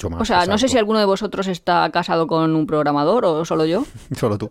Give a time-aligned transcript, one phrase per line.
[0.00, 0.22] mucho más.
[0.22, 3.66] O sea, no sé si alguno de vosotros está casado con un programador o solo
[3.66, 3.84] yo.
[4.16, 4.50] Solo tú.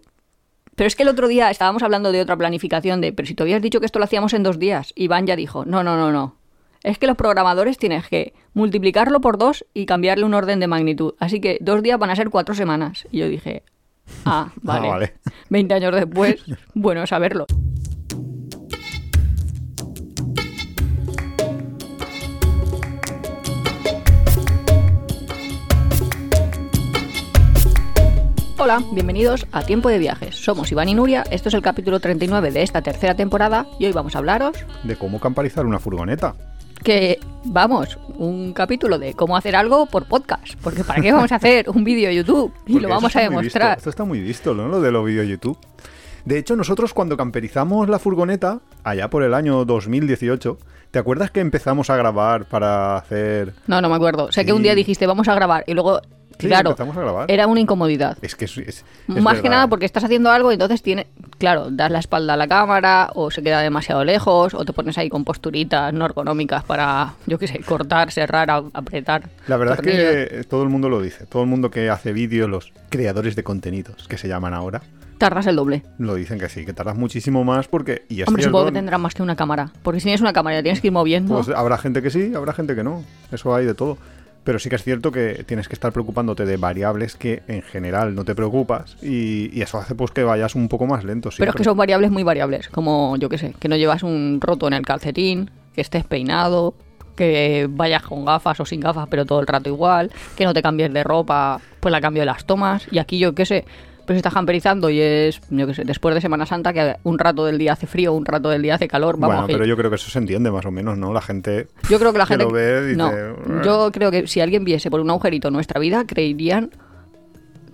[0.76, 3.44] Pero es que el otro día estábamos hablando de otra planificación de, pero si te
[3.44, 6.12] habías dicho que esto lo hacíamos en dos días, Iván ya dijo, no, no, no,
[6.12, 6.36] no.
[6.84, 11.16] Es que los programadores tienes que multiplicarlo por dos y cambiarle un orden de magnitud.
[11.20, 13.06] Así que dos días van a ser cuatro semanas.
[13.12, 13.64] Y yo dije,
[14.26, 14.88] ah, vale.
[14.88, 15.14] Ah, vale.
[15.50, 17.46] 20 años después, bueno saberlo.
[28.62, 30.36] Hola, bienvenidos a Tiempo de Viajes.
[30.36, 33.94] Somos Iván y Nuria, esto es el capítulo 39 de esta tercera temporada y hoy
[33.94, 36.36] vamos a hablaros De cómo camperizar una furgoneta.
[36.84, 41.36] que, vamos, un capítulo de cómo hacer algo por podcast, porque ¿para qué vamos a
[41.36, 42.54] hacer un vídeo de YouTube?
[42.66, 43.70] Y Porque lo vamos a demostrar.
[43.70, 44.68] visto, Esto está muy visto, ¿no?
[44.68, 45.58] Lo de los vídeos YouTube.
[46.26, 50.58] De hecho, nosotros cuando camperizamos la furgoneta, allá por el año 2018,
[50.92, 53.54] ¿te acuerdas que empezamos a grabar para hacer...
[53.68, 54.30] No, no me acuerdo.
[54.34, 56.02] Sé que un día dijiste, vamos a grabar, y luego,
[56.40, 57.26] Sí, claro, empezamos a grabar.
[57.30, 58.18] era una incomodidad.
[58.22, 58.86] Es que es...
[59.08, 62.38] Más que nada porque estás haciendo algo y entonces tiene, claro, das la espalda a
[62.38, 66.64] la cámara o se queda demasiado lejos o te pones ahí con posturitas no ergonómicas
[66.64, 69.24] para, yo qué sé, cortar, cerrar, apretar.
[69.48, 70.02] La verdad tornillos.
[70.02, 71.26] es que todo el mundo lo dice.
[71.26, 74.82] Todo el mundo que hace vídeos, los creadores de contenidos, que se llaman ahora,
[75.20, 75.84] tardas el doble.
[76.00, 78.06] lo dicen que sí, que tardas muchísimo más porque...
[78.10, 79.72] Y es Hombre, supongo que tendrá más que una cámara.
[79.84, 81.36] Porque si tienes una cámara y tienes que ir moviendo.
[81.36, 83.04] Pues habrá gente que sí, habrá gente que no.
[83.32, 83.98] Eso hay de todo.
[84.50, 88.16] Pero sí que es cierto que tienes que estar preocupándote de variables que en general
[88.16, 91.30] no te preocupas y, y eso hace pues que vayas un poco más lento.
[91.38, 92.68] pero es que son variables muy variables.
[92.70, 96.74] Como, yo qué sé, que no llevas un roto en el calcetín, que estés peinado,
[97.16, 100.64] que vayas con gafas o sin gafas, pero todo el rato igual, que no te
[100.64, 102.88] cambies de ropa, pues la cambio de las tomas.
[102.92, 103.66] Y aquí yo qué sé,
[104.10, 107.46] pues estás camperizando y es, yo qué sé, después de Semana Santa, que un rato
[107.46, 109.20] del día hace frío, un rato del día hace calor.
[109.20, 111.14] Vamos, Bueno, pero yo creo que eso se entiende más o menos, ¿no?
[111.14, 111.68] La gente...
[111.92, 112.46] Yo creo que la que gente.
[112.46, 116.06] lo ve, dice, no, yo creo que si alguien viese por un agujerito nuestra vida,
[116.08, 116.72] creerían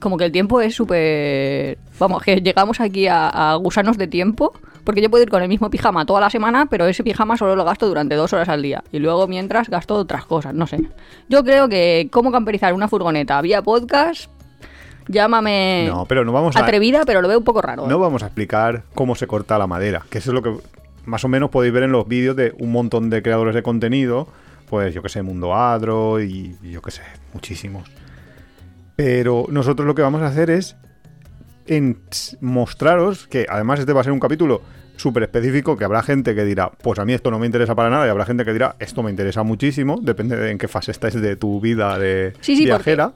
[0.02, 1.78] como que el tiempo es súper.
[2.00, 4.52] Vamos, que llegamos aquí a, a gusanos de tiempo.
[4.84, 7.56] Porque yo puedo ir con el mismo pijama toda la semana, pero ese pijama solo
[7.56, 8.84] lo gasto durante dos horas al día.
[8.92, 10.80] Y luego, mientras, gasto otras cosas, no sé.
[11.28, 14.30] Yo creo que cómo camperizar una furgoneta vía podcast,
[15.08, 16.60] llámame No, pero no vamos a...
[16.60, 17.86] atrevida, pero lo veo un poco raro.
[17.86, 17.88] ¿eh?
[17.90, 20.56] No vamos a explicar cómo se corta la madera, que eso es lo que
[21.06, 24.28] más o menos podéis ver en los vídeos de un montón de creadores de contenido,
[24.70, 27.02] pues yo que sé, Mundo Adro y, y yo que sé,
[27.34, 27.90] muchísimos.
[28.96, 30.76] Pero nosotros lo que vamos a hacer es
[31.68, 32.00] en
[32.42, 34.62] mostraros que además este va a ser un capítulo
[34.98, 37.90] súper específico que habrá gente que dirá, pues a mí esto no me interesa para
[37.90, 40.92] nada y habrá gente que dirá, esto me interesa muchísimo, depende de en qué fase
[40.92, 43.12] estáis de tu vida de Sí, viajera.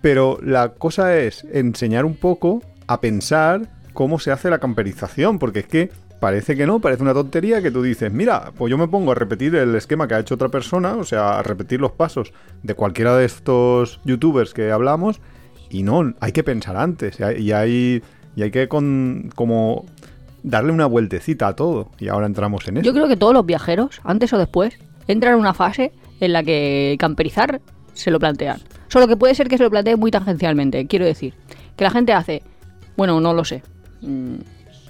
[0.00, 5.60] Pero la cosa es enseñar un poco a pensar cómo se hace la camperización, porque
[5.60, 5.90] es que
[6.20, 9.14] parece que no, parece una tontería que tú dices, mira, pues yo me pongo a
[9.14, 12.74] repetir el esquema que ha hecho otra persona, o sea, a repetir los pasos de
[12.74, 15.20] cualquiera de estos youtubers que hablamos,
[15.70, 18.02] y no, hay que pensar antes, y hay,
[18.36, 19.86] y hay, que con, como
[20.42, 22.84] darle una vueltecita a todo, y ahora entramos en eso.
[22.84, 24.78] Yo creo que todos los viajeros, antes o después,
[25.08, 27.60] entran en una fase en la que camperizar
[27.94, 28.60] se lo plantean.
[28.90, 30.86] Solo que puede ser que se lo planteen muy tangencialmente.
[30.86, 31.34] Quiero decir,
[31.76, 32.42] que la gente hace,
[32.96, 33.62] bueno, no lo sé.
[34.02, 34.34] Mm,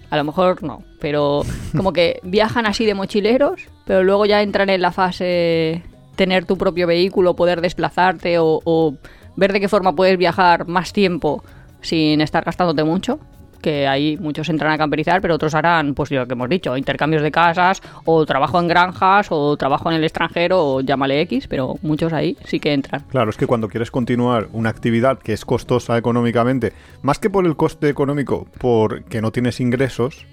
[0.09, 1.43] a lo mejor no, pero
[1.77, 5.83] como que viajan así de mochileros, pero luego ya entran en la fase
[6.17, 8.95] tener tu propio vehículo, poder desplazarte o, o
[9.37, 11.45] ver de qué forma puedes viajar más tiempo
[11.83, 13.21] sin estar gastándote mucho.
[13.61, 17.23] Que ahí muchos entran a camperizar, pero otros harán, pues lo que hemos dicho, intercambios
[17.23, 21.77] de casas, o trabajo en granjas, o trabajo en el extranjero, o llámale X, pero
[21.83, 23.03] muchos ahí sí que entran.
[23.11, 26.73] Claro, es que cuando quieres continuar una actividad que es costosa económicamente,
[27.03, 30.27] más que por el coste económico, porque no tienes ingresos,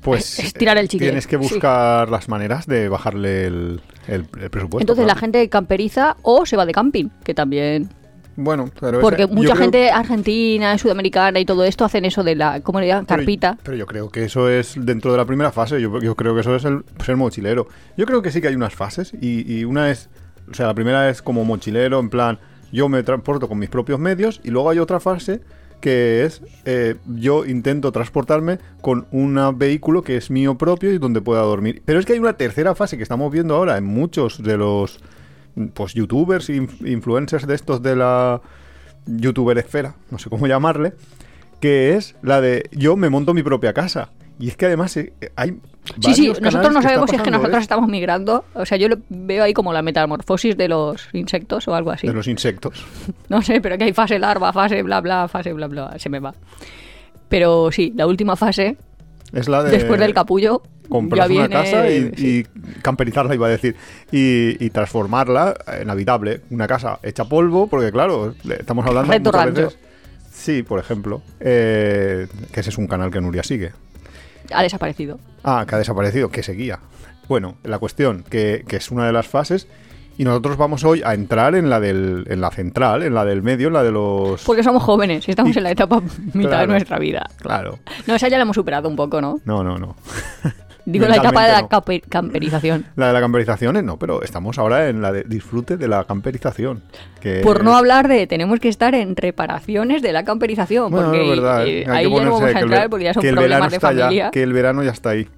[0.00, 1.42] pues Es tirar el chicle, tienes que sí.
[1.48, 4.80] buscar las maneras de bajarle el, el- el presupuesto.
[4.80, 7.88] Entonces la gente camperiza o se va de camping, que también
[8.36, 12.34] Bueno, pero Porque ese- mucha creo- gente argentina, sudamericana y todo esto hacen eso de
[12.34, 13.04] la, ¿cómo le llaman?
[13.06, 13.58] pero- Carpita.
[13.62, 15.80] Pero, yo creo que eso es dentro de la primera fase.
[15.80, 17.68] Yo, yo creo que eso es el ser mochilero.
[17.96, 20.08] Yo creo que sí que hay unas fases y, y una es,
[20.50, 22.38] o sea, la primera es como mochilero, en plan,
[22.72, 25.40] yo me transporto con mis propios medios y luego hay otra fase
[25.82, 31.20] que es eh, yo intento transportarme con un vehículo que es mío propio y donde
[31.20, 31.82] pueda dormir.
[31.84, 35.00] Pero es que hay una tercera fase que estamos viendo ahora en muchos de los
[35.74, 38.40] pues youtubers, inf- influencers de estos de la
[39.06, 40.94] youtuber esfera, no sé cómo llamarle,
[41.60, 44.10] que es la de yo me monto mi propia casa.
[44.38, 45.58] Y es que además eh, hay...
[46.00, 48.44] Sí, sí, nosotros no sabemos si es que nosotros esto, estamos migrando.
[48.54, 52.06] O sea, yo lo veo ahí como la metamorfosis de los insectos o algo así.
[52.08, 52.84] De los insectos.
[53.28, 56.18] No sé, pero que hay fase larva, fase bla bla, fase bla bla, se me
[56.18, 56.34] va.
[57.28, 58.76] Pero sí, la última fase,
[59.32, 59.70] Es la de...
[59.70, 62.46] después del capullo, comprarse una casa y, sí.
[62.48, 63.76] y camperizarla, iba a decir,
[64.10, 66.40] y, y transformarla en habitable.
[66.50, 69.62] Una casa hecha polvo, porque claro, estamos hablando Reto muchas rancho.
[69.66, 69.78] veces...
[70.32, 73.72] Sí, por ejemplo, eh, que ese es un canal que Nuria sigue.
[74.52, 75.18] Ha desaparecido.
[75.44, 76.80] Ah, que ha desaparecido, que seguía.
[77.28, 79.68] Bueno, la cuestión, que, que es una de las fases,
[80.18, 83.42] y nosotros vamos hoy a entrar en la del, en la central, en la del
[83.42, 84.42] medio, en la de los...
[84.42, 86.00] Porque somos jóvenes y estamos en la etapa
[86.34, 86.60] mitad Claro.
[86.60, 87.30] de nuestra vida.
[87.38, 87.78] Claro.
[88.06, 89.40] No, esa ya la hemos superado un poco, ¿no?
[89.44, 89.96] No, no, no.
[90.84, 91.68] Digo la etapa de la no.
[92.08, 92.86] camperización.
[92.96, 96.04] La de la camperización, eh, no, pero estamos ahora en la de disfrute de la
[96.04, 96.82] camperización.
[97.20, 100.90] Que Por no hablar de tenemos que estar en reparaciones de la camperización.
[100.90, 103.34] Bueno, porque verdad, eh, ahí ya no vamos a entrar porque ya son que el
[103.36, 104.30] verano problemas de está ya- familia.
[104.32, 105.28] que el verano ya está ahí.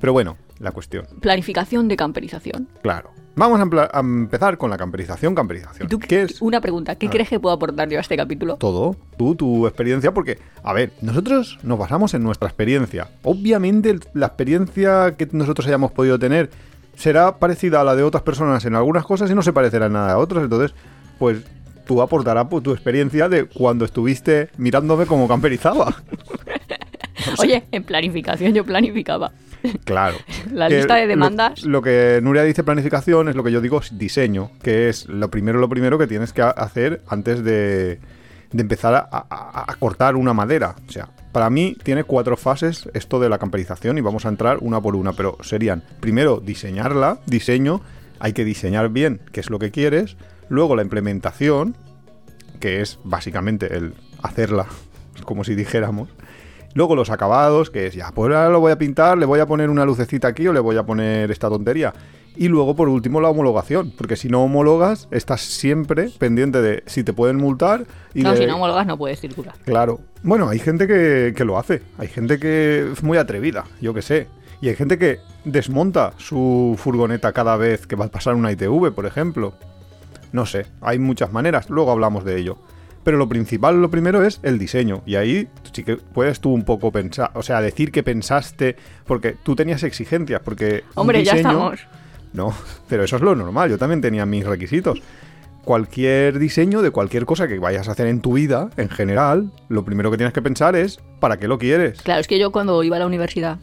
[0.00, 2.68] Pero bueno, la cuestión, Planificación de camperización.
[2.82, 3.10] claro.
[3.40, 5.88] Vamos a, empezar con la camperización, camperización.
[5.88, 6.42] ¿Tú ¿Qué es?
[6.42, 8.56] Una pregunta, ¿qué crees que puedo aportar yo a este capítulo?
[8.56, 13.08] todo, tú, tu experiencia, porque, a ver, nosotros nos basamos en nuestra experiencia.
[13.22, 16.50] Obviamente la experiencia que nosotros hayamos podido tener
[16.96, 19.94] será parecida a la de otras personas en algunas cosas y no se parecerá en
[19.94, 20.74] nada a otras, entonces,
[21.18, 21.38] pues
[21.86, 25.94] tú aportarás pues, tu experiencia de cuando estuviste mirándome como camperizaba.
[27.38, 29.32] Oye, en planificación yo planificaba.
[29.84, 30.16] Claro.
[30.52, 31.64] La lista de demandas.
[31.64, 35.58] Lo, que Nuria dice planificación es lo que yo digo diseño, que es lo primero,
[35.58, 37.98] lo primero que tienes que ha- hacer antes de,
[38.52, 40.76] de empezar a, a- a cortar una madera.
[40.88, 44.58] O sea, para mí tiene cuatro fases esto de la camperización y vamos a entrar
[44.62, 47.82] una por una, pero serían primero diseñarla, diseño,
[48.18, 50.16] hay que diseñar bien qué es lo que quieres,
[50.48, 51.76] luego la implementación,
[52.60, 54.66] que es básicamente el hacerla,
[55.24, 56.08] como si dijéramos.
[56.74, 59.46] Luego los acabados, que es ya, pues ahora lo voy a pintar, le voy a
[59.46, 61.92] poner una lucecita aquí o le voy a poner esta tontería.
[62.36, 67.02] Y luego, por último, la homologación, porque si no homologas, estás siempre pendiente de si
[67.02, 69.54] te pueden multar y de- si no homologas no puedes circular.
[69.64, 69.98] Claro.
[70.22, 71.82] Bueno, hay gente que, que lo hace.
[71.98, 74.28] Hay gente que es muy atrevida, yo que sé.
[74.62, 78.92] Y hay gente que desmonta su furgoneta cada vez que va a pasar una ITV,
[78.94, 79.54] por ejemplo.
[80.32, 81.68] No sé, hay muchas maneras.
[81.68, 82.58] Luego hablamos de ello.
[83.04, 85.02] Pero lo principal, lo primero es el diseño.
[85.06, 88.76] Y ahí sí que puedes tú un poco pensar, o sea, decir que pensaste,
[89.06, 90.84] porque tú tenías exigencias, porque...
[90.94, 91.80] Hombre, ya estamos.
[92.32, 92.54] no,
[92.88, 93.70] pero eso es lo normal.
[93.70, 95.00] Yo también tenía mis requisitos.
[95.64, 99.84] Cualquier diseño de cualquier cosa que vayas a hacer en tu vida, en general, lo
[99.84, 102.00] primero que tienes que pensar es ¿para qué lo quieres?
[102.02, 103.58] Claro, es que yo cuando iba a la universidad.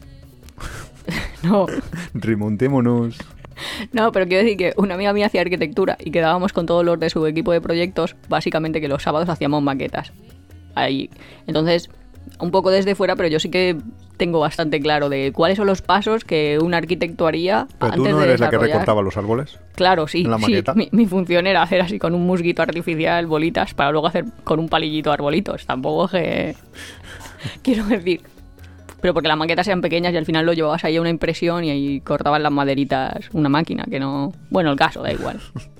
[1.43, 1.65] no,
[2.13, 3.17] Remontémonos.
[3.91, 6.99] no, pero quiero decir que una amiga mía hacía arquitectura y quedábamos con todos los
[6.99, 10.11] de su equipo de proyectos, básicamente que los sábados hacíamos maquetas.
[10.75, 11.09] Ahí.
[11.47, 11.89] Entonces,
[12.39, 13.77] un poco desde fuera, pero yo sí que
[14.17, 18.09] tengo bastante claro de cuáles son los pasos que un arquitecto haría Pero antes tú
[18.09, 19.59] no de eres la que recortaba los árboles.
[19.75, 20.37] Claro, sí, la.
[20.75, 24.59] Mi, mi función era hacer así con un musguito artificial bolitas para luego hacer con
[24.59, 25.65] un palillito arbolitos.
[25.65, 26.55] Tampoco que...
[27.61, 28.21] Quiero decir...
[29.01, 31.63] Pero porque las maquetas eran pequeñas y al final lo llevabas ahí a una impresión
[31.63, 34.33] y ahí cortaban las maderitas una máquina, que no...
[34.49, 35.39] Bueno, el caso, da igual.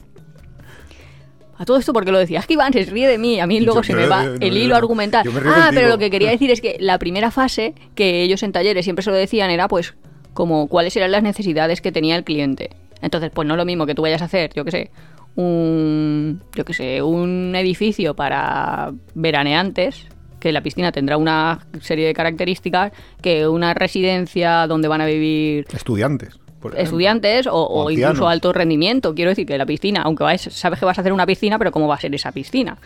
[1.60, 3.60] A todo esto porque lo decía, es que Iván se ríe de mí, a mí
[3.62, 4.76] luego Yo- se me va el hilo no.
[4.76, 5.24] argumental.
[5.28, 5.64] Ah, contigo.
[5.74, 9.02] pero lo que quería decir es que la primera fase que ellos en talleres siempre
[9.02, 9.96] se lo decían era pues
[10.36, 12.70] como cuáles eran las necesidades que tenía el cliente.
[13.02, 14.92] Entonces, pues no es lo mismo que tú vayas a hacer, yo qué sé,
[15.36, 20.06] un yo qué sé, un edificio para veraneantes,
[20.40, 22.92] que la piscina tendrá una serie de características,
[23.22, 26.40] que una residencia donde van a vivir Estudiantes.
[26.76, 29.14] estudiantes o, o O incluso alto rendimiento.
[29.16, 31.72] Quiero decir que la piscina, aunque vais, sabes que vas a hacer una piscina, pero
[31.72, 32.78] ¿cómo va a ser esa piscina?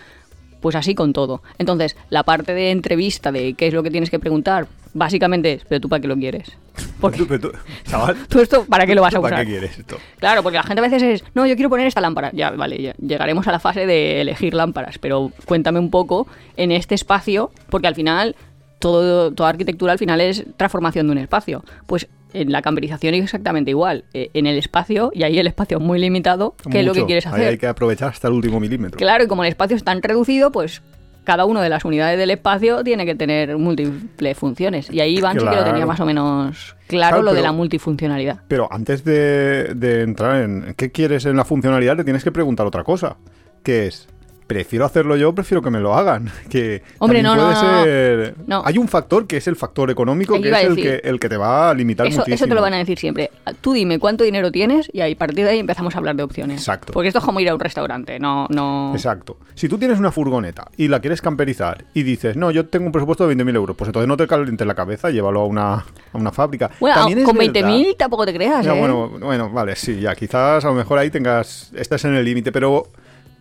[0.61, 1.41] Pues así con todo.
[1.57, 5.65] Entonces, la parte de entrevista de qué es lo que tienes que preguntar, básicamente es,
[5.67, 6.51] pero tú para qué lo quieres.
[6.99, 7.51] Porque Tú- tú-
[7.85, 9.45] chaval, tú esto, ¿para qué lo vas a ¿para usar?
[9.45, 9.97] qué quieres esto?
[10.19, 12.29] Claro, porque la gente a veces es, no, yo quiero poner esta lámpara.
[12.33, 16.27] Ya, vale, ya llegaremos a la fase de elegir lámparas, pero cuéntame un poco
[16.57, 18.35] en este espacio, porque al final,
[18.79, 21.63] todo, toda arquitectura al final es transformación de un espacio.
[21.87, 24.03] Pues en la camperización es exactamente igual.
[24.13, 27.05] Eh, En el espacio, y ahí el espacio es muy limitado, ¿qué es lo que
[27.05, 27.47] quieres Ahí hacer?
[27.49, 28.97] hay que aprovechar hasta el último milímetro.
[28.97, 30.81] Claro, y como el espacio es tan reducido, pues
[31.23, 34.89] cada una de las unidades del espacio tiene que tener múltiples funciones.
[34.91, 37.51] Y ahí Iván sí que lo tenía más o menos claro, Claro, lo de la
[37.51, 38.39] multifuncionalidad.
[38.47, 42.65] Pero antes de, de entrar en qué quieres en la funcionalidad, te tienes que preguntar
[42.65, 43.17] otra cosa.
[43.63, 44.07] Que es,
[44.53, 46.29] prefiero hacerlo yo, prefiero que me lo hagan.
[46.49, 47.83] Que Hombre, no, puede no, no.
[47.83, 48.35] ser...
[48.45, 48.61] No.
[48.65, 51.37] Hay un factor que es el factor económico, que es el que, el que te
[51.37, 52.35] va a limitar Eso, muchísimo.
[52.35, 53.31] eso te lo van a decir siempre.
[53.61, 56.57] Tú dime cuánto dinero tienes y a partir de ahí empezamos a hablar de opciones.
[56.57, 56.91] Exacto.
[56.93, 58.47] Porque esto es como ir a un restaurante, no...
[58.49, 58.91] no...
[58.93, 59.37] Exacto.
[59.55, 62.91] Si tú tienes una furgoneta y la quieres camperizar y dices, no, yo tengo un
[62.91, 65.83] presupuesto de 20.000 euros, pues entonces no te calientes la cabeza, llévalo a una, a
[66.17, 66.69] una fábrica.
[66.79, 68.71] Bueno, También con verdad- 20.000 tampoco te creas, ¿eh?
[68.71, 72.51] bueno, bueno, vale, sí, ya, quizás a lo mejor ahí tengas, estás en el límite,
[72.51, 72.87] pero,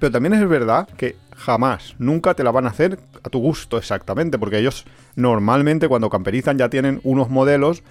[0.00, 3.78] pero también es verdad que jamás, nunca te la van a hacer a tu gusto
[3.78, 7.82] exactamente, porque ellos normalmente cuando camperizan ya tienen unos modelos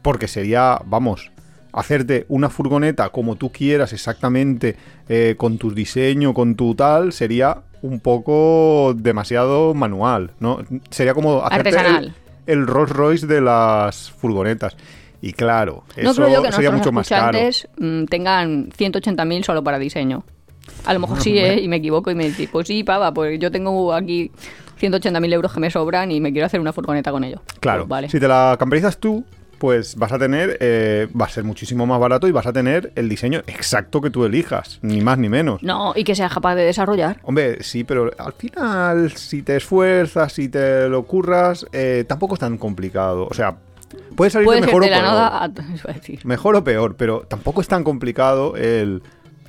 [0.00, 1.32] porque sería, vamos,
[1.72, 4.76] hacerte una furgoneta como tú quieras exactamente,
[5.08, 10.60] eh, con tu diseño, con tu tal, sería un poco demasiado manual, ¿no?
[10.90, 12.14] Sería como hacerte el, Artesanal.
[12.46, 14.76] el Rolls Royce de las furgonetas.
[15.20, 17.38] Y claro, No eso creo yo que sería mucho más caro.
[17.78, 20.24] mm, tengan 180.000 solo para diseño.
[20.84, 21.60] A lo mejor sí, ¿eh?
[21.60, 24.30] Y me equivoco y me dice, pues sí, pava, pues yo tengo aquí
[24.80, 27.42] 180.000 euros que me sobran y me quiero hacer una furgoneta con ello.
[27.60, 28.08] Claro, Pues vale.
[28.08, 29.24] si te la camperizas tú,
[29.58, 32.92] pues vas a tener, eh, va a ser muchísimo más barato y vas a tener
[32.94, 35.62] el diseño exacto que tú elijas, ni más ni menos.
[35.62, 37.20] No, y que seas capaz de desarrollar.
[37.22, 42.40] Hombre, sí, pero al final, si te esfuerzas, si te lo curras, eh, tampoco es
[42.40, 43.26] tan complicado.
[43.30, 43.56] O sea,
[44.14, 45.02] puede salir Puede ser mejor de o peor.
[45.02, 45.46] nada a...
[45.74, 46.20] iba a decir.
[46.26, 49.02] Mejor o peor, pero tampoco es tan complicado el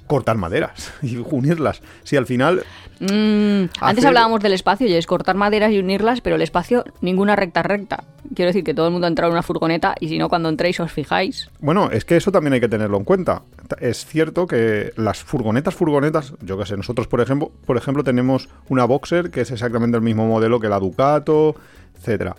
[0.07, 1.81] cortar maderas y unirlas.
[2.03, 2.63] Si al final
[2.99, 7.35] Mm, antes hablábamos del espacio y es cortar maderas y unirlas, pero el espacio, ninguna
[7.35, 8.03] recta recta.
[8.33, 10.49] Quiero decir que todo el mundo ha entrado en una furgoneta y si no, cuando
[10.49, 11.49] entréis os fijáis.
[11.59, 13.43] Bueno, es que eso también hay que tenerlo en cuenta.
[13.79, 18.49] Es cierto que las furgonetas, furgonetas, yo qué sé, nosotros por ejemplo, por ejemplo tenemos
[18.69, 21.55] una Boxer que es exactamente el mismo modelo que la Ducato,
[21.97, 22.35] etcétera.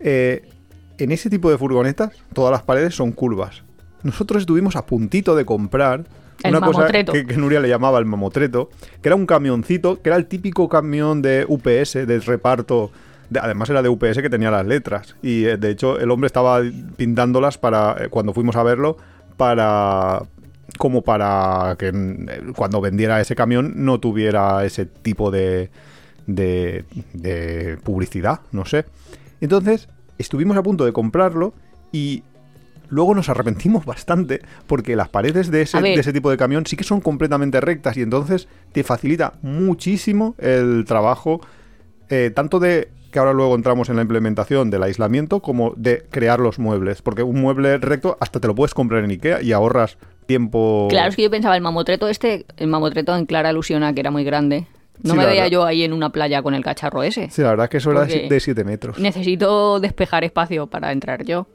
[0.00, 0.48] Eh,
[0.96, 3.62] en ese tipo de furgonetas todas las paredes son curvas.
[4.02, 6.04] Nosotros estuvimos a puntito de comprar
[6.44, 7.12] El una cosa mamotreto.
[7.12, 8.70] que, que Nuria le llamaba el mamotreto,
[9.02, 12.90] que era un camioncito, que era el típico camión de UPS, de reparto.
[13.30, 15.16] de- además era de UPS que tenía las letras.
[15.22, 16.60] Y eh, de hecho el hombre estaba
[16.96, 18.96] pintándolas para, eh, cuando fuimos a verlo,
[19.36, 20.22] para
[20.78, 25.70] como para que mm, cuando vendiera ese camión no tuviera ese tipo de,
[26.26, 28.84] de, de publicidad, no sé.
[29.40, 31.54] Entonces estuvimos a punto de comprarlo
[31.90, 32.22] y
[32.88, 36.84] luego nos arrepentimos bastante porque las paredes de ese, de tipo de camión sí que
[36.84, 41.40] son completamente rectas y entonces te facilita muchísimo el trabajo,
[42.08, 46.40] eh, tanto de que ahora luego entramos en la implementación del aislamiento como de crear
[46.40, 49.96] los muebles, porque un mueble recto hasta te lo puedes comprar en Ikea y ahorras
[50.26, 50.88] tiempo.
[50.90, 54.00] Claro, es que yo pensaba, el mamotreto este, el mamotreto en clara alusión a que
[54.00, 54.66] era muy grande.
[55.02, 55.52] No Sí, me veía verdad.
[55.52, 57.30] yo ahí en una playa con el cacharro ese.
[57.30, 58.98] Sí, la verdad es que eso era de 7 metros.
[58.98, 61.46] Necesito despejar espacio para entrar yo.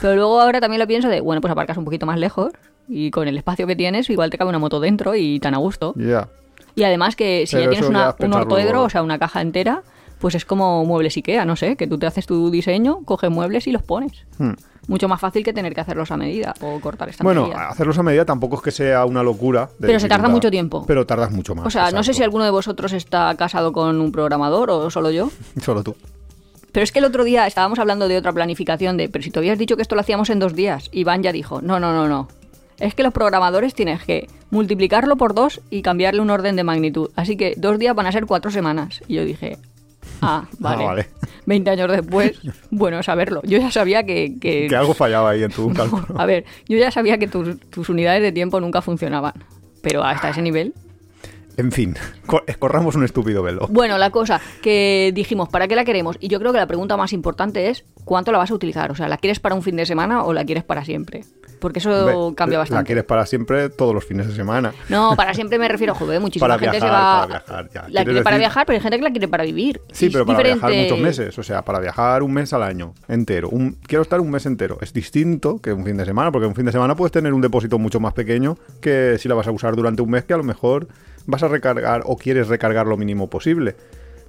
[0.00, 2.52] Pero luego ahora también lo pienso de, bueno, pues aparcas un poquito más lejos
[2.88, 5.58] y con el espacio que tienes igual te cabe una moto dentro y tan a
[5.58, 5.94] gusto.
[5.96, 6.28] Ya.
[6.74, 9.40] Y además que si Pero ya tienes ya una- un ortoedro, o sea, una caja
[9.40, 9.82] entera,
[10.18, 13.66] pues es como muebles Ikea, no sé, que tú te haces tu diseño, coges muebles
[13.66, 14.12] y los pones.
[14.38, 14.52] Hmm.
[14.86, 17.72] Mucho más fácil que tener que hacerlos a medida o cortar Bueno, estanterías.
[17.72, 19.70] hacerlos a medida tampoco es que sea una locura.
[19.78, 20.84] de Pero se tarda mucho tiempo.
[20.86, 21.64] Pero tardas mucho más.
[21.66, 25.10] o sea, no sé si alguno de vosotros está casado con un programador o solo
[25.10, 25.30] yo.
[25.62, 25.96] Solo tú.
[26.74, 29.38] Pero es que el otro día estábamos hablando de otra planificación de, pero si te
[29.38, 32.08] habías dicho que esto lo hacíamos en dos días, Iván ya dijo, no, no, no,
[32.08, 32.28] no.
[32.80, 37.10] Es que los programadores tienes que multiplicarlo por dos y cambiarle un orden de magnitud.
[37.14, 39.00] Así que dos días van a ser cuatro semanas.
[39.06, 39.56] Y yo dije,
[40.20, 40.84] ah, vale.
[40.84, 41.06] vale.
[41.46, 42.32] 20 años después,
[42.70, 43.40] bueno saberlo.
[43.44, 44.34] Yo ya sabía que...
[44.40, 46.06] que- Que algo fallaba ahí en tu cálculo.
[46.18, 49.34] a ver, yo ya sabía que tus, tus unidades de tiempo nunca funcionaban.
[49.80, 50.74] Pero hasta ese nivel...
[51.56, 51.94] En fin,
[52.26, 53.66] co- corramos un estúpido velo.
[53.70, 56.16] Bueno, la cosa que dijimos, ¿para qué la queremos?
[56.20, 58.90] Y yo creo que la pregunta más importante es, ¿cuánto la vas a utilizar?
[58.90, 61.24] O sea, ¿la quieres para un fin de semana o la quieres para siempre?
[61.60, 62.86] Porque eso Ve, cambia La bastante.
[62.86, 64.74] quieres para siempre todos los fines de semana.
[64.88, 67.20] No, para siempre me refiero, joder, muchísima Para gente viajar, se va...
[67.20, 67.80] para viajar, ya.
[67.82, 69.80] La ¿Quieres quiere para viajar, pero hay gente que la quiere para vivir.
[69.92, 71.38] Sí, Es pero para viajar muchos meses.
[71.38, 73.48] O sea, para viajar un mes al año entero.
[73.48, 74.78] Un, quiero estar un mes entero.
[74.82, 77.40] Es distinto que un fin de semana, porque un fin de semana puedes tener un
[77.40, 80.38] depósito mucho más pequeño que si la vas a usar durante un mes, que a
[80.38, 80.88] lo mejor
[81.26, 83.76] vas a recargar o quieres recargar lo mínimo posible.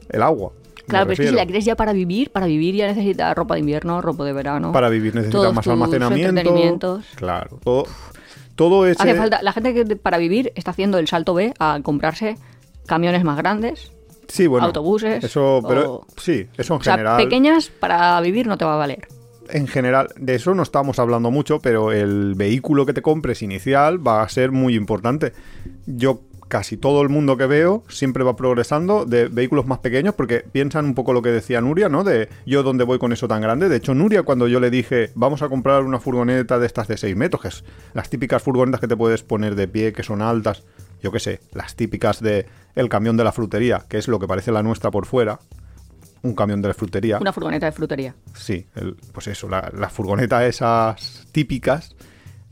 [0.09, 0.51] El agua.
[0.87, 3.55] Claro, pero es que si la quieres ya para vivir, para vivir ya necesitas ropa
[3.55, 4.71] de invierno, ropa de verano.
[4.71, 7.01] Para vivir necesitas todos más almacenamiento.
[7.15, 7.59] Claro.
[7.63, 7.85] Todo,
[8.55, 9.01] todo ese...
[9.01, 12.35] Hace falta, la gente que para vivir está haciendo el salto B a comprarse
[12.85, 13.91] camiones más grandes.
[14.27, 14.67] Sí, bueno.
[14.67, 17.17] autobuses Eso, pero o- sí, eso en O sea, general.
[17.17, 19.07] pequeñas para vivir no te va a valer.
[19.49, 24.05] En general, de eso no estamos hablando mucho, pero el vehículo que te compres inicial
[24.05, 25.33] va a ser muy importante.
[25.85, 30.39] Yo casi todo el mundo que veo siempre va progresando de vehículos más pequeños porque
[30.51, 32.03] piensan un poco lo que decía Nuria, ¿no?
[32.03, 33.67] De yo dónde voy con eso tan grande.
[33.67, 36.97] De hecho, Nuria cuando yo le dije, vamos a comprar una furgoneta de estas de
[36.97, 40.21] 6 metros, que es las típicas furgonetas que te puedes poner de pie, que son
[40.21, 40.63] altas,
[41.01, 44.27] yo qué sé, las típicas de el camión de la frutería, que es lo que
[44.27, 45.39] parece la nuestra por fuera.
[46.21, 47.19] Un camión de la frutería.
[47.19, 48.15] Una furgoneta de frutería.
[48.33, 51.95] Sí, el- pues eso, la, la furgoneta esas típicas.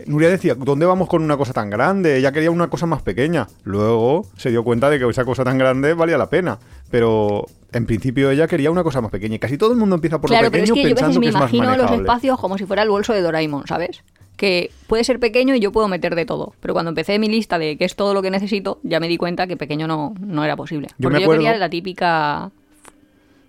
[0.07, 2.17] Nuria decía, ¿dónde vamos con una cosa tan grande?
[2.17, 3.47] Ella quería una cosa más pequeña.
[3.63, 6.57] Luego se dio cuenta de que esa cosa tan grande valía la pena.
[6.89, 9.35] Pero en principio ella quería una cosa más pequeña.
[9.35, 11.07] Y casi todo el mundo empieza por claro, lo pero es pequeño que yo a
[11.07, 13.67] veces me que es más imagino los espacios como si fuera el bolso de Doraemon,
[13.67, 14.03] ¿sabes?
[14.35, 16.53] Que puede ser pequeño y yo puedo meter de todo.
[16.59, 19.17] Pero cuando empecé mi lista de qué es todo lo que necesito, ya me di
[19.17, 20.87] cuenta que pequeño no, no era posible.
[20.97, 22.51] Yo Porque me yo quería acuerdo- la típica...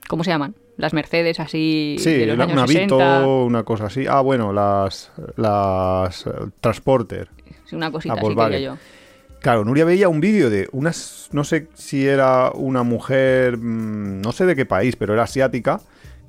[0.09, 0.55] ¿Cómo se llaman?
[0.77, 2.95] Las Mercedes así Sí, de los una, años una 60.
[2.97, 4.07] Vito, una cosa así.
[4.09, 7.29] Ah, bueno, las, las eh, Transporter.
[7.65, 8.77] Sí, una cosita así quería yo.
[9.41, 14.33] Claro, Nuria veía un vídeo de unas, no sé si era una mujer, mm, no
[14.33, 15.81] sé de qué país, pero era asiática,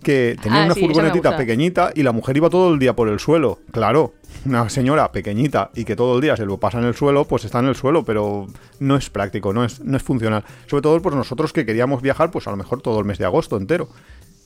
[0.04, 3.08] que tenía Ah, una sí, furgonetita pequeñita y la mujer iba todo el día por
[3.08, 3.60] el suelo.
[3.72, 4.14] Claro,
[4.46, 7.46] una señora pequeñita y que todo el día se lo pasa en el suelo, pues
[7.46, 8.48] está en el suelo, pero
[8.80, 10.44] no es práctico, no es, no es funcional.
[10.68, 13.26] Sobre todo por nosotros que queríamos viajar, pues a lo mejor todo el mes de
[13.26, 13.88] agosto entero.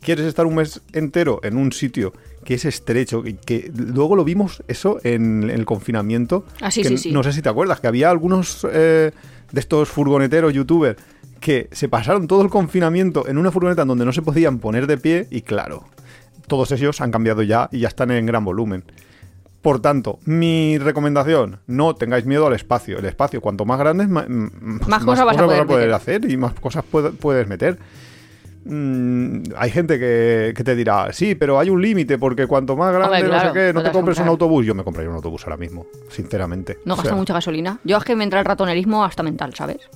[0.01, 2.13] ¿Quieres estar un mes entero en un sitio
[2.45, 3.21] que es estrecho?
[3.21, 6.45] Que, que luego lo vimos eso en, en el confinamiento.
[6.61, 7.11] Ah, sí, que sí, sí.
[7.11, 9.11] No sé si te acuerdas, que había algunos eh,
[9.51, 10.97] de estos furgoneteros youtubers
[11.41, 14.87] que se pasaron todo el confinamiento en una furgoneta en donde no se podían poner
[14.87, 15.85] de pie y claro,
[16.47, 18.83] todos ellos han cambiado ya y ya están en gran volumen.
[19.61, 22.97] Por tanto, mi recomendación, no tengáis miedo al espacio.
[22.99, 26.53] El espacio, cuanto más grande, mm, pues Más cosas vas a poder hacer y más
[26.53, 27.77] cosas puede- puedes meter.
[28.69, 32.93] Mm, hay gente que, que te dirá, sí, pero hay un límite porque cuanto más
[32.93, 34.65] grande, no sé qué, no te compres un autobús.
[34.65, 36.77] Yo me compraría un autobús ahora mismo, sinceramente.
[36.85, 37.79] No O gasta sea, mucha gasolina.
[37.83, 39.89] Yo es que me entra el ratonerismo hasta mental, ¿sabes?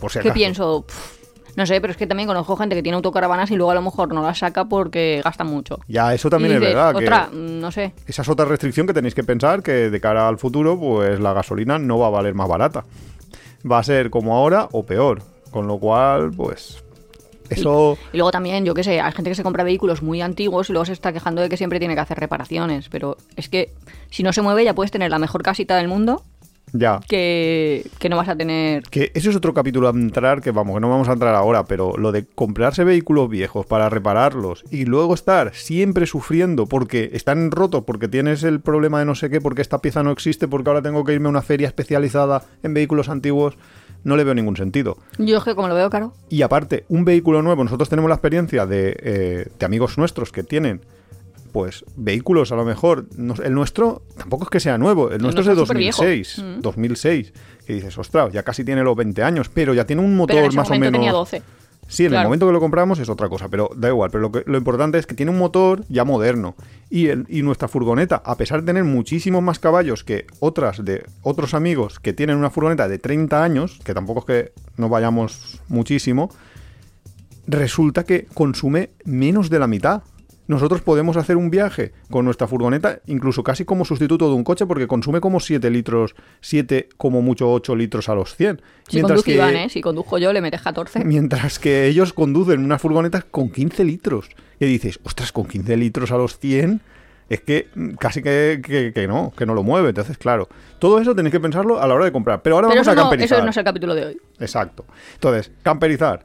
[0.00, 0.84] por si ¿Qué pienso?
[0.84, 1.16] Pff,
[1.56, 3.82] no sé, pero es que también conozco gente que tiene autocaravanas y luego a lo
[3.82, 5.78] mejor no las saca porque gasta mucho.
[5.88, 6.94] Ya, eso también Y es verdad.
[6.94, 7.94] Otra, mm, no sé.
[8.06, 11.32] Esa es otra restricción que tenéis que pensar que de cara al futuro, pues la
[11.32, 12.84] gasolina no va a valer más barata.
[13.70, 15.22] Va a ser como ahora o peor.
[15.50, 16.84] Con lo cual, pues.
[17.50, 17.98] Eso.
[18.12, 20.72] Y luego también, yo qué sé, hay gente que se compra vehículos muy antiguos y
[20.72, 22.88] luego se está quejando de que siempre tiene que hacer reparaciones.
[22.88, 23.72] Pero es que
[24.10, 26.22] si no se mueve ya puedes tener la mejor casita del mundo
[26.72, 27.00] Ya.
[27.08, 28.82] que, que no vas a tener...
[28.84, 31.64] Que eso es otro capítulo a entrar, que vamos, que no vamos a entrar ahora,
[31.64, 37.50] pero lo de comprarse vehículos viejos para repararlos y luego estar siempre sufriendo porque están
[37.50, 40.68] rotos, porque tienes el problema de no sé qué, porque esta pieza no existe, porque
[40.68, 43.56] ahora tengo que irme a una feria especializada en vehículos antiguos,
[44.06, 44.98] no le veo ningún sentido.
[45.18, 46.12] Yo es que como lo veo caro.
[46.28, 50.44] Y aparte, un vehículo nuevo, nosotros tenemos la experiencia de, eh, de amigos nuestros que
[50.44, 50.80] tienen,
[51.50, 53.06] pues, vehículos a lo mejor.
[53.42, 56.02] el nuestro tampoco es que sea nuevo, el nuestro es de nuestro es superviejo.
[56.02, 56.38] 2006.
[56.38, 56.60] Mm.
[56.60, 57.32] 2006.
[57.66, 60.44] Que dices, ostras, ya casi tiene los 20 años, pero ya tiene un motor Pero
[60.44, 60.92] en ese más o menos.
[60.92, 61.42] tenía 12.
[61.88, 64.10] Sí, en el momento que lo compramos es otra cosa, pero da igual.
[64.10, 66.54] Pero lo, que- lo importante es que tiene un motor ya moderno.
[66.90, 71.04] Y, el- y nuestra furgoneta, a pesar de tener muchísimos más caballos que otras de
[71.22, 75.60] otros amigos que tienen una furgoneta de 30 años, que tampoco es que no vayamos
[75.68, 76.30] muchísimo,
[77.46, 80.02] resulta que consume menos de la mitad.
[80.48, 84.64] Nosotros podemos hacer un viaje con nuestra furgoneta, incluso casi como sustituto de un coche,
[84.66, 88.62] porque consume como 7 litros, 7, como mucho 8 litros a los 100.
[88.88, 89.68] Si conduce Iván, ¿eh?
[89.68, 91.04] Si conduzco yo, le metes 14.
[91.04, 94.28] Mientras que ellos conducen unas furgonetas con 15 litros.
[94.60, 96.80] Y dices, ostras, con 15 litros a los 100,
[97.28, 99.88] es que mm, casi que, que- que no, que no lo mueve.
[99.88, 102.40] Entonces, claro, todo eso tenéis que pensarlo a la hora de comprar.
[102.42, 103.38] Pero ahora Pero vamos a no, camperizar.
[103.38, 104.20] eso no es el capítulo de hoy.
[104.38, 104.84] Exacto.
[105.14, 106.24] Entonces, camperizar.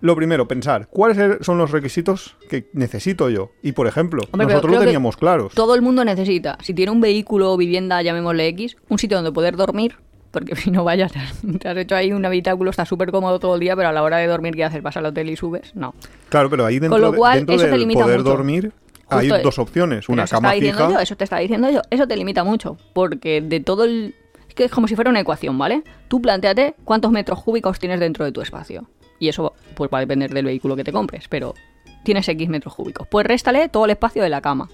[0.00, 3.50] Lo primero, pensar cuáles er- son los requisitos que necesito yo.
[3.62, 5.54] Y, por ejemplo, Hombre, nosotros lo teníamos claros.
[5.54, 9.32] Todo el mundo necesita, si tiene un vehículo o vivienda, llamémosle X, un sitio donde
[9.32, 9.96] poder dormir.
[10.32, 13.60] Porque si no vayas, te has, hecho ahí un habitáculo, está súper cómodo todo el
[13.60, 14.82] día, pero a la hora de dormir, ¿qué haces?
[14.82, 15.74] ¿Vas al hotel y subes?
[15.74, 15.94] No.
[16.28, 18.30] Claro, pero ahí dentro, Con lo de- cual, dentro eso te del limita poder mucho.
[18.30, 18.72] dormir
[19.08, 20.08] hay dos opciones.
[20.08, 20.90] Una cama fija.
[20.90, 21.80] yo, eso te estaba diciendo yo.
[21.90, 22.76] Eso te limita mucho.
[22.92, 24.14] Porque de todo el.
[24.48, 25.84] Es que es como si fuera una ecuación, ¿vale?
[26.08, 28.88] Tú planteate cuántos metros cúbicos tienes dentro de tu espacio.
[29.18, 31.54] Y eso pues va a depender del vehículo que te compres, pero
[32.02, 33.06] tienes X metros cúbicos.
[33.08, 34.68] Pues réstale todo el espacio de la cama.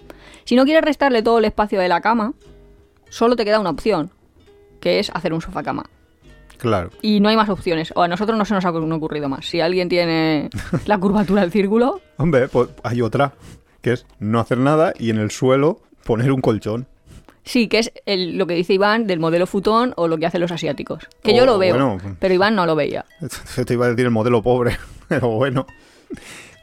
[0.44, 2.34] Si no quieres restarle todo el espacio de la cama,
[3.08, 4.10] solo te queda una opción,
[4.80, 5.84] que es hacer un sofá cama.
[6.58, 6.90] Claro.
[7.00, 7.92] Y no hay más opciones.
[7.96, 9.46] O a nosotros no se nos ha ocurrido más.
[9.46, 10.48] Si alguien tiene
[10.86, 13.32] la curvatura del círculo, Hombre, pues hay otra,
[13.80, 16.86] que es no hacer nada y en el suelo poner un colchón.
[17.44, 20.40] Sí, que es el- lo que dice Iván del modelo futón o lo que hacen
[20.40, 21.08] los asiáticos.
[21.22, 23.04] Que yo lo veo, bueno, pero Iván no lo veía.
[23.66, 24.76] Te iba a decir el modelo pobre,
[25.08, 25.66] pero bueno.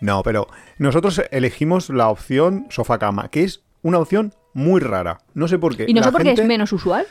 [0.02, 5.20] No, pero nosotros elegimos la opción sofá-cama, que es una opción muy rara.
[5.34, 5.86] No sé por qué.
[5.88, 7.06] Y no sé por qué es menos usual.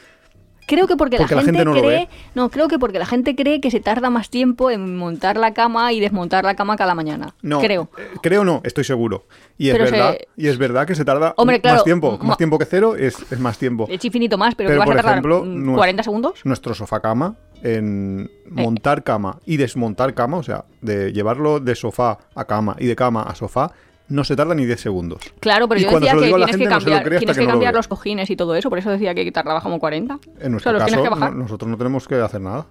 [0.69, 2.09] Creo que porque, Porque la, la gente, no cree.
[2.35, 5.55] No, creo que porque la gente cree que se tarda más tiempo en montar la
[5.55, 7.35] cama y desmontar la cama cada mañana.
[7.43, 7.89] No, Creo.
[7.99, 9.27] eh, creo no, estoy seguro.
[9.57, 12.19] Y es Pero se- verdad, y es verdad que se tarda Hombre, claro, más tiempo.
[12.23, 13.87] Más tiempo que cero es, es más tiempo.
[13.89, 16.41] Es infinito más, pero, Pero, vas por a tardar ejemplo, mm, nues- 40 segundos.
[16.45, 18.51] Nuestro sofá-cama, en Eh.
[18.63, 22.95] montar cama y desmontar cama, o sea, de llevarlo de sofá a cama y de
[22.95, 23.73] cama a sofá,
[24.09, 25.21] no se tarda ni 10 segundos.
[25.41, 28.31] Clalo, pero Y yo decía que tienes que gente, cambiar, tienes que lo los cojines
[28.31, 30.19] y todo eso, por eso decía que tardaba como 40.
[30.41, 31.33] En nuestro o sea, caso, que bajar.
[31.33, 32.67] no- nosotros no tenemos que hacer nada.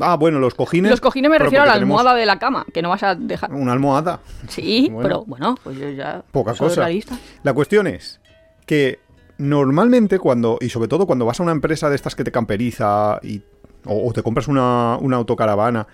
[0.00, 0.90] Ah, bueno, los cojines.
[0.90, 3.52] Los cojines me refiero a la almohada de la cama, que no vas a dejar.
[3.52, 4.20] Una almohada.
[4.48, 5.08] Sí, Bueno.
[5.08, 6.82] pero bueno, pues yo ya Poca soy cosa.
[6.82, 7.18] realista.
[7.42, 8.20] La cuestión es
[8.66, 9.00] que
[9.38, 13.18] normalmente cuando, y sobre todo cuando vas a una empresa de estas que te camperiza
[13.22, 13.42] y,
[13.86, 15.86] o, o te compras una, una autocaravana,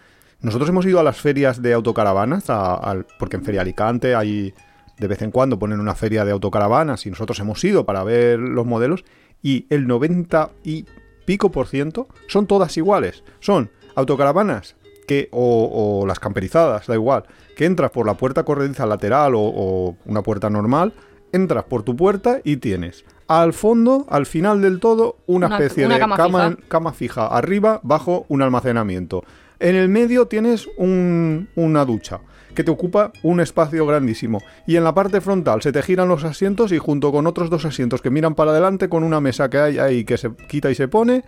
[0.45, 4.55] nosotros hemos ido a las ferias de autocaravanas, a- al- porque en Feria Alicante hay,
[4.99, 8.39] de vez en cuando ponen una feria de autocaravanas y nosotros hemos ido para ver
[8.39, 9.05] los modelos
[9.43, 10.87] y el 90 y
[11.25, 13.25] pico por ciento son todas iguales.
[13.41, 14.77] Son autocaravanas
[15.09, 17.25] que, o, o las camperizadas, da igual,
[17.57, 20.93] que entras por la puerta corrediza lateral o, o una puerta normal,
[21.33, 25.87] entras por tu puerta y tienes al fondo, al final del todo, una, Una- especie
[25.87, 26.69] una de cama cama, fija.
[26.69, 27.27] cama fija.
[27.27, 29.25] Arriba, bajo, un almacenamiento.
[29.61, 32.21] En el medio tienes un- una ducha
[32.55, 34.41] que te ocupa un espacio grandísimo.
[34.67, 37.65] Y en la parte frontal se te giran los asientos y junto con otros dos
[37.65, 40.75] asientos que miran para adelante con una mesa que hay ahí que se quita y
[40.77, 41.25] se pone,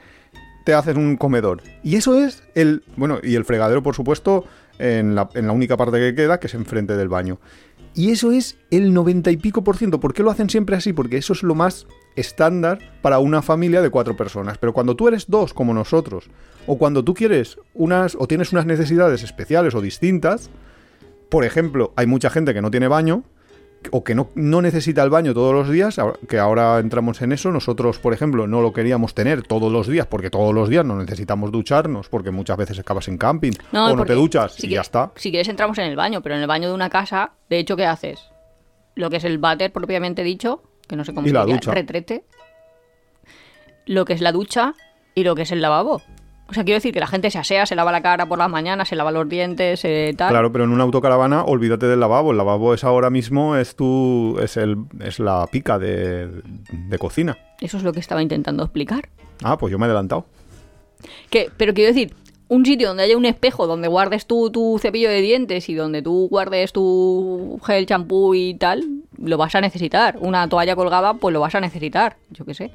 [0.64, 1.62] te haces un comedor.
[1.82, 2.82] Y eso es el...
[2.96, 4.44] Bueno, y el fregadero, por supuesto,
[4.78, 7.38] en la, en la única parte que queda, que es enfrente del baño.
[7.94, 9.98] Y eso es el 90 y pico por ciento.
[10.00, 10.92] ¿Por qué lo hacen siempre así?
[10.92, 11.86] Porque eso es lo más
[12.16, 14.58] estándar para una familia de cuatro personas.
[14.58, 16.28] Pero cuando tú eres dos, como nosotros,
[16.66, 20.50] o cuando tú quieres unas, o tienes unas necesidades especiales o distintas,
[21.28, 23.24] por ejemplo, hay mucha gente que no tiene baño,
[23.90, 25.96] o que no, no necesita el baño todos los días,
[26.28, 27.50] que ahora entramos en eso.
[27.50, 30.96] Nosotros, por ejemplo, no lo queríamos tener todos los días, porque todos los días no
[30.96, 34.80] necesitamos ducharnos, porque muchas veces acabas en camping, o no te duchas si y ya
[34.80, 35.12] está.
[35.16, 37.76] Si quieres entramos en el baño, pero en el baño de una casa, de hecho,
[37.76, 38.20] ¿qué haces?
[38.94, 41.54] Lo que es el váter propiamente dicho, que no sé cómo Y se la llama,
[41.54, 41.72] ducha.
[41.72, 42.24] retrete.
[43.86, 44.74] Lo que es la ducha
[45.14, 46.02] y lo que es el lavabo.
[46.48, 48.48] O sea, quiero decir que la gente se asea, se lava la cara por las
[48.48, 50.28] mañanas, se lava los dientes, eh, tal.
[50.30, 52.30] Claro, pero en una autocaravana olvídate del lavabo.
[52.30, 56.28] El lavabo es ahora mismo, es tu, es el, es la pica de,
[56.70, 57.36] de cocina.
[57.60, 59.08] Eso es lo que estaba intentando explicar.
[59.42, 60.26] Ah, pues yo me he adelantado.
[61.30, 62.14] Que, pero quiero decir,
[62.48, 66.00] un sitio donde haya un espejo donde guardes tú tu cepillo de dientes y donde
[66.00, 68.84] tú guardes tu gel, champú y tal,
[69.18, 70.16] lo vas a necesitar.
[70.20, 72.70] Una toalla colgada, pues lo vas a necesitar, yo qué sé.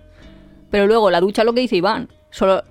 [0.69, 2.63] Pero luego, la ducha, lo que dice Iván, solo...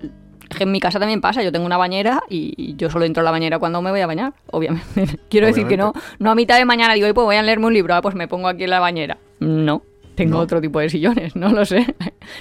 [0.59, 3.31] en mi casa también pasa, yo tengo una bañera y yo solo entro a la
[3.31, 5.19] bañera cuando me voy a bañar, obviamente.
[5.29, 7.67] Quiero decir que no, no a mitad de mañana digo, "Oye, pues voy a leerme
[7.67, 9.17] un libro, ah, pues me pongo aquí en la bañera.
[9.39, 9.81] No,
[10.15, 10.39] tengo No.
[10.39, 11.95] otro tipo de sillones, no lo sé.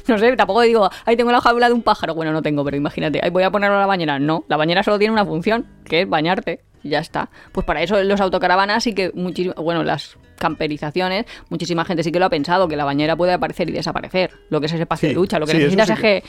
[0.08, 2.14] No sé, tampoco digo, ahí tengo la jaula de un pájaro.
[2.14, 4.18] Bueno, no tengo, pero imagínate, ahí voy a ponerlo a la bañera.
[4.18, 6.60] No, la bañera solo tiene una función, que es bañarte.
[6.82, 7.30] Ya está.
[7.52, 12.18] Pues para eso los autocaravanas sí que muchísimo, bueno, las camperizaciones, muchísima gente sí que
[12.18, 14.30] lo ha pensado, que la bañera puede aparecer y desaparecer.
[14.48, 15.38] Lo que es ese espacio Sí, de ducha.
[15.38, 16.22] Lo que sí, necesitas sí es que...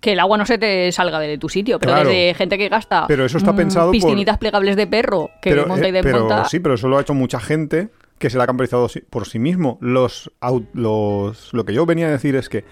[0.00, 2.08] que el agua no se te salga de tu sitio, pero Claro.
[2.08, 5.86] desde gente que gasta Pero eso está mm, pensado piscinitas plegables de perro que monta
[5.88, 8.46] y eh, pero sí, pero eso lo ha hecho mucha gente que se la ha
[8.46, 9.78] camperizado por sí mismo.
[9.80, 10.30] Los,
[10.74, 12.64] los, lo que yo venía a decir es que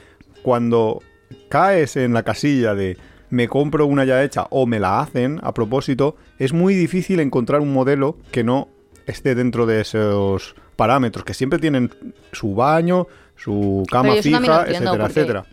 [0.43, 1.01] cuando
[1.49, 2.97] caes en la casilla de
[3.31, 7.61] me compro una ya hecha o me la hacen a propósito, es muy difícil encontrar
[7.61, 8.69] un modelo que no
[9.07, 11.91] esté dentro de esos parámetros, que siempre tienen
[12.33, 15.47] su baño, su cama fija, etcétera, etcétera.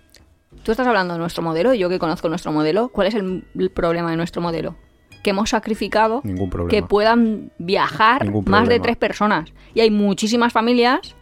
[0.63, 3.45] Tú estás hablando de nuestro modelo y yo que conozco nuestro modelo, ¿cuál es el,
[3.57, 4.75] el problema de nuestro modelo?
[5.23, 6.21] Que hemos sacrificado
[6.69, 9.51] que puedan viajar más de tres personas.
[9.73, 11.16] Y hay muchísimas familias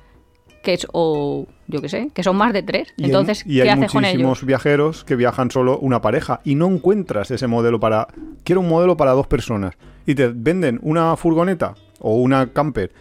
[0.65, 2.89] que es, o yo qué sé, que son más de tres.
[2.97, 4.45] Y hay- Entonces, y ¿qué hay haces con muchísimos ellos?
[4.45, 8.07] viajeros que viajan solo una pareja y no encuentras ese modelo para...
[8.43, 9.75] Quiero un modelo para dos personas.
[10.05, 12.91] Y te venden una furgoneta o una camper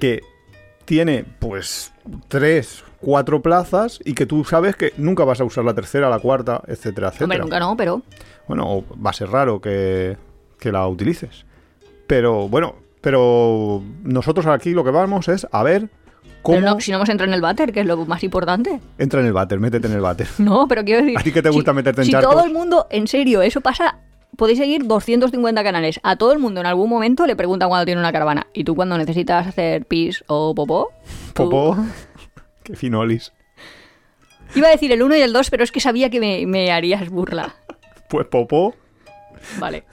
[0.00, 0.22] que
[0.86, 1.92] tiene pues
[2.28, 6.18] tres, cuatro plazas y que tú sabes que nunca vas a usar la tercera, la
[6.18, 7.24] cuarta, etcétera, etcétera.
[7.26, 8.02] Hombre, nunca no, pero
[8.48, 10.16] Bueno, va a ser raro que,
[10.58, 11.44] que la utilices.
[12.06, 15.88] Pero bueno, pero nosotros aquí lo que vamos es a ver
[16.42, 16.58] cómo...
[16.58, 18.80] pero no, si no hemos entrado en el váter, que es lo más importante.
[18.98, 20.26] Entra en el váter, métete en el váter.
[20.38, 21.18] No, pero quiero decir...
[21.18, 22.32] ¿A ti qué te si- gusta meterte en Si charcos?
[22.34, 23.98] todo el mundo, en serio, eso pasa...
[24.36, 26.00] Podéis seguir 250 canales.
[26.02, 28.48] A todo el mundo en algún momento le preguntan cuando tiene una caravana.
[28.52, 30.88] ¿Y tú cuando necesitas hacer pis o popó?
[31.34, 31.76] tú- Popó.
[32.64, 33.32] Qué finolis.
[34.56, 36.72] Iba a decir el 1 y el 2, pero es que sabía que me, me
[36.72, 37.54] harías burla.
[38.08, 38.74] Pues popó.
[39.58, 39.84] Vale.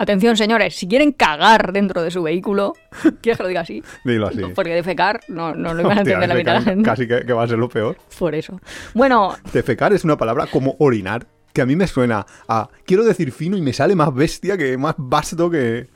[0.00, 2.72] Atención, señores, si quieren cagar dentro de su vehículo,
[3.20, 3.84] ¿quieres que lo diga así?
[4.02, 4.40] Dilo así.
[4.54, 6.88] Porque defecar no, no lo iban a entender la mitad de la gente.
[6.88, 7.98] Casi que, que va a ser lo peor.
[8.18, 8.58] Por eso.
[8.94, 12.70] Bueno, Defecar es una palabra como orinar, que a mí me suena a...
[12.86, 15.88] Quiero decir fino y me sale más bestia, que más vasto que...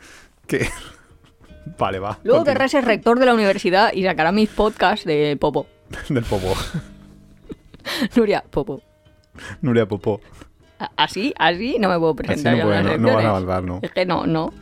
[0.47, 0.69] que...
[1.79, 2.19] Vale, va.
[2.25, 2.45] luego continúa.
[2.45, 5.67] querrás ser rector de la universidad y sacará mis podcasts de Popo.
[6.11, 6.53] Del popó.
[8.15, 8.83] Nuria, Popo.
[9.63, 10.21] Nuria Popó.
[10.97, 12.53] Así, así no me puedo presentar.
[12.55, 13.79] Así no puede, las no- no vas a avanzar, no.
[13.83, 14.53] Es que no, no.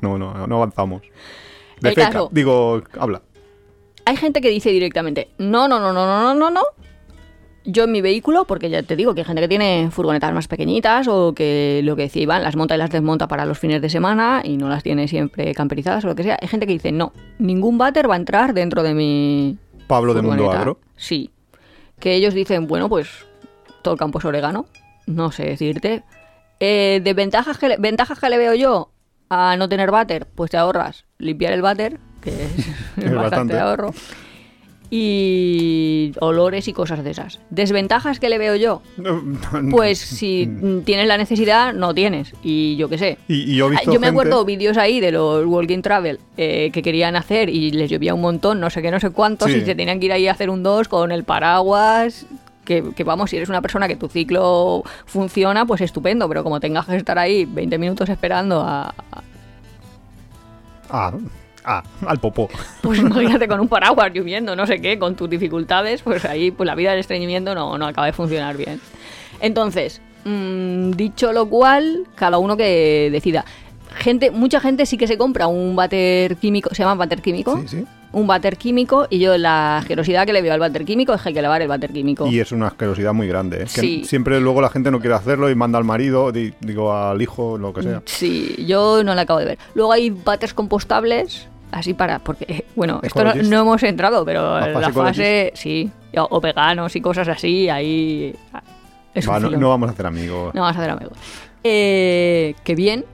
[0.00, 1.02] No, no, no avanzamos.
[1.82, 2.28] El caso.
[2.32, 3.22] Digo, habla.
[4.04, 6.62] Hay gente que dice directamente, no, no, no, no, no, no, no, no.
[7.64, 10.48] Yo en mi vehículo, porque ya te digo que hay gente que tiene furgonetas más
[10.48, 13.82] pequeñitas o que lo que decía Iván, las monta y las desmonta para los fines
[13.82, 16.38] de semana y no las tiene siempre camperizadas o lo que sea.
[16.40, 20.22] Hay gente que dice, no, ningún váter va a entrar dentro de mi Pablo de
[20.22, 20.60] Mundo furgoneta".
[20.62, 20.78] Agro.
[20.96, 21.30] Sí.
[21.98, 23.26] Que ellos dicen, bueno, pues
[23.82, 24.64] todo el campo es orégano.
[25.10, 26.02] No sé decirte.
[26.60, 28.90] Eh, ¿De ventajas que, le, ventajas que le veo yo
[29.28, 30.26] a no tener váter?
[30.34, 32.68] Pues te ahorras limpiar el váter que es,
[33.04, 33.92] Es bastante, ahorro.
[34.92, 37.38] Y olores y cosas de esas.
[37.50, 38.82] Desventajas que le veo yo.
[39.70, 42.32] Pues si mm, tienes la necesidad, no tienes.
[42.42, 43.18] Y yo qué sé.
[43.28, 46.18] Y, y yo he visto Yo me gente- acuerdo vídeos ahí de los Walking Travel
[46.36, 49.50] eh, que querían hacer y les llovía un montón, no sé qué, no sé cuántos,
[49.50, 49.58] Sí.
[49.58, 52.26] y se tenían que ir ahí a hacer un 2 con el paraguas.
[52.70, 56.60] Que, que vamos, si eres una persona que tu ciclo funciona, pues estupendo, pero como
[56.60, 58.90] tengas que estar ahí 20 minutos esperando a.
[59.10, 59.22] a-
[60.88, 61.12] Ah,
[61.64, 62.48] ah, al popó.
[62.80, 66.64] Pues imagínate con un paraguas lloviendo, no sé qué, con tus dificultades, pues ahí pues
[66.68, 68.80] la vida del estreñimiento no, no acaba de funcionar bien.
[69.40, 73.44] Entonces, mm, dicho lo cual, cada uno que decida.
[73.96, 77.58] Gente, mucha gente sí que se compra un váter químico, se llama váter químico.
[77.62, 77.84] Sí, sí.
[78.12, 81.28] Un váter químico y yo la asquerosidad que le veo al váter químico es que
[81.28, 82.26] hay que lavar el váter químico.
[82.26, 83.58] Y es una asquerosidad muy grande.
[83.58, 83.66] ¿eh?
[83.72, 84.04] Que Sí.
[84.04, 87.56] siempre luego la gente no quiere hacerlo y manda al marido, di- digo al hijo,
[87.56, 88.02] lo que sea.
[88.06, 89.58] Sí, yo no la acabo de ver.
[89.74, 94.80] Luego hay váteres compostables, así para, porque, bueno, esto no, hemos entrado, pero La la
[94.80, 98.34] fase fase, sí, o, o veganos y cosas así, ahí
[99.14, 100.52] es un Va, no vamos a hacer amigos.
[100.52, 101.16] No vamos a hacer amigos.
[101.62, 103.04] Eh, que bien,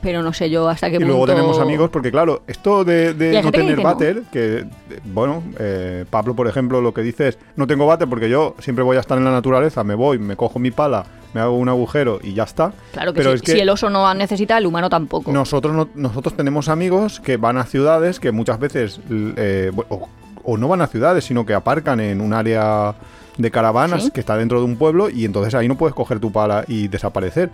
[0.00, 1.08] pero no sé yo hasta qué y punto...
[1.12, 4.28] luego tenemos amigos, porque claro, esto de, Y no que tener no.
[4.30, 4.64] que, eh,
[5.04, 8.84] bueno, eh, Pablo, por ejemplo, lo que dice es, no tengo váter porque yo siempre
[8.84, 11.68] voy a estar en la naturaleza, me voy, me cojo mi pala, me hago un
[11.68, 12.72] agujero y ya está.
[12.92, 15.32] Claro que, Pero si, es que si el oso no necesita, el humano tampoco.
[15.32, 20.08] nosotros, no- nosotros tenemos amigos que van a ciudades que muchas veces, eh, o,
[20.44, 22.94] o no van a ciudades, sino que aparcan en un área
[23.36, 24.10] de caravanas Sí.
[24.10, 26.88] que está dentro de un pueblo y entonces ahí no puedes coger tu pala y
[26.88, 27.50] desaparecer.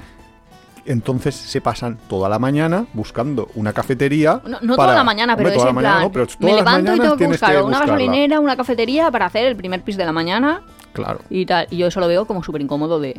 [0.86, 4.40] Entonces se pasan toda la mañana buscando una cafetería.
[4.46, 6.12] No, no para- toda la mañana, pero Hombre, es toda en la mañana plan, no,
[6.12, 7.86] pero me levanto y tengo que buscar una buscarla.
[7.86, 11.20] gasolinera, una cafetería para hacer el primer pis de la mañana Claro.
[11.30, 11.66] y tal.
[11.70, 13.18] Y yo eso lo veo como súper incómodo de...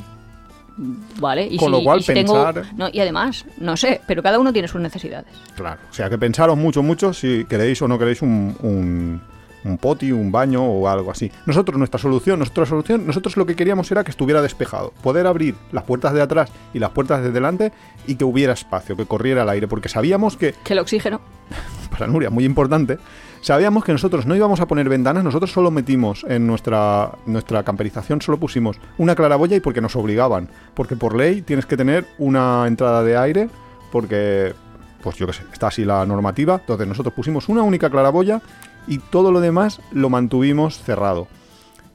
[1.20, 4.02] Vale, y Con si, lo cual, y si tengo- pensar- no, y además, no sé,
[4.06, 5.32] pero cada uno tiene sus necesidades.
[5.56, 9.22] Claro, o sea que pensaros mucho, mucho si queréis o no queréis un, un,
[9.66, 11.32] un poti, un baño o algo así.
[11.46, 15.56] Nosotros, nuestra solución, nuestra solución, nosotros lo que queríamos era que estuviera despejado, poder abrir
[15.72, 17.72] las puertas de atrás y las puertas de delante
[18.08, 21.20] y que hubiera espacio, que corriera el aire, porque sabíamos que, Que el oxígeno...
[21.92, 22.98] para Nuria, muy importante,
[23.42, 28.22] sabíamos que nosotros no íbamos a poner ventanas, nosotros solo metimos en nuestra, nuestra camperización,
[28.22, 32.66] solo pusimos una claraboya y porque nos obligaban, porque por ley tienes que tener una
[32.68, 33.50] entrada de aire,
[33.92, 34.54] porque,
[35.02, 38.42] pues yo qué sé, está así la normativa, entonces nosotros pusimos una única claraboya
[38.88, 41.28] y todo lo demás lo mantuvimos cerrado.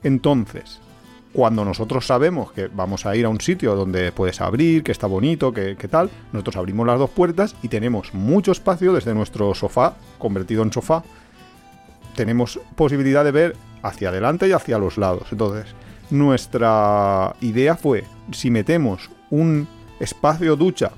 [0.02, 0.80] Entonces,
[1.32, 5.06] cuando nosotros sabemos que vamos a ir a un sitio donde puedes abrir, que está
[5.06, 9.94] bonito, que, tal, nosotros abrimos las dos puertas y tenemos mucho espacio desde nuestro sofá,
[10.18, 11.04] convertido en sofá,
[12.16, 15.28] tenemos posibilidad de ver hacia adelante y hacia los lados.
[15.30, 15.66] Entonces,
[16.10, 19.68] nuestra idea fue, si metemos un
[20.00, 20.90] espacio ducha,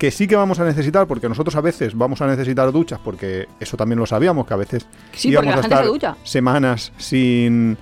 [0.00, 3.46] que sí que vamos a necesitar, porque nosotros a veces vamos a necesitar duchas, porque
[3.60, 7.76] eso también lo sabíamos, que a veces Sí, íbamos a se estar semanas sin,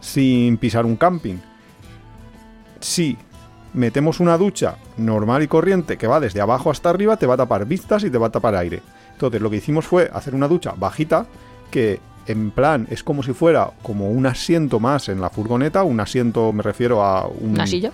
[0.00, 1.36] sin pisar un camping.
[2.80, 3.16] Si
[3.72, 7.38] metemos una ducha normal y corriente que va desde abajo hasta arriba, te va a
[7.38, 8.82] tapar vistas y te va a tapar aire.
[9.12, 11.26] Entonces lo que hicimos fue hacer una ducha bajita
[11.70, 16.00] que en plan es como si fuera como un asiento más en la furgoneta, un
[16.00, 17.50] asiento me refiero a un...
[17.52, 17.92] ¿Una silla?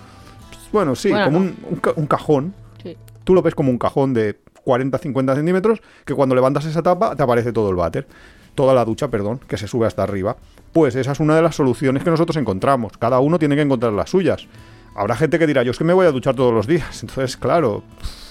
[0.71, 1.45] Bueno, sí, Bueno, como no.
[1.45, 2.53] un, un ca- un cajón.
[2.81, 2.97] Sí.
[3.27, 7.23] Tú lo ves como un cajón de 40-50 centímetros que cuando levantas esa tapa te
[7.23, 8.07] aparece todo el váter.
[8.55, 10.37] Toda la ducha, perdón, que se sube hasta arriba.
[10.71, 12.97] Pues esa es una de las soluciones que nosotros encontramos.
[12.97, 14.47] Cada uno tiene que encontrar las suyas.
[14.95, 17.03] Habrá gente que dirá, yo es que me voy a duchar todos los días.
[17.03, 17.83] Entonces, claro,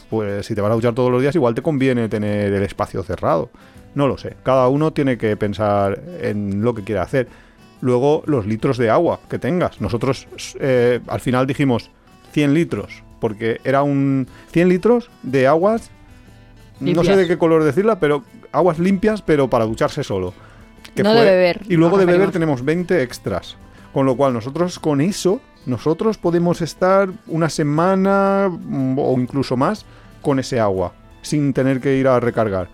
[0.09, 3.03] pues si te vas a duchar todos los días, igual te conviene tener el espacio
[3.03, 3.51] cerrado.
[3.95, 4.35] No lo sé.
[4.45, 7.29] Cada uno tiene que pensar en lo que quiere hacer.
[7.83, 9.79] Luego, los litros de agua que tengas.
[9.83, 10.27] Nosotros
[10.59, 11.91] eh, al final dijimos
[12.33, 15.91] 100 litros, porque era un 100 litros de aguas,
[16.81, 20.35] no sé de qué color decirla, pero aguas limpias, pero para ducharse solo.
[20.97, 23.57] No de beber, Y luego de beber tenemos 20 extras.
[23.93, 29.87] Con lo cual nosotros con eso, nosotros podemos estar una semana mm, o incluso más
[30.23, 32.69] con ese agua, sin tener que ir a recargar.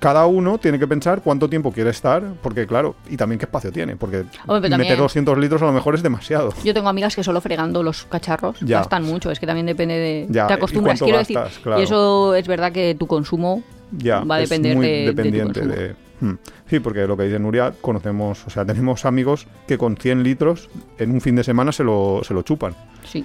[0.00, 3.70] Cada uno tiene que pensar cuánto tiempo quiere estar, porque claro, y también qué espacio
[3.70, 6.52] tiene, porque Hombre, meter también- 200 litros a lo mejor es demasiado.
[6.64, 8.78] Yo tengo amigas que solo fregando los cacharros Ya.
[8.78, 10.26] gastan mucho, es que también depende de...
[10.30, 11.44] Ya, te ¿y acostumbras, quiero gastas?
[11.44, 11.62] decir.
[11.62, 11.80] Claro.
[11.80, 15.12] Y eso es verdad que tu consumo Ya, va a es depender muy de,
[15.52, 16.34] tu de- Hmm.
[16.68, 20.68] Sí, porque lo que dice Nuria, conocemos, o sea, tenemos amigos que con 100 litros
[20.98, 22.74] en un fin de semana se lo, se lo chupan.
[23.04, 23.24] Sí.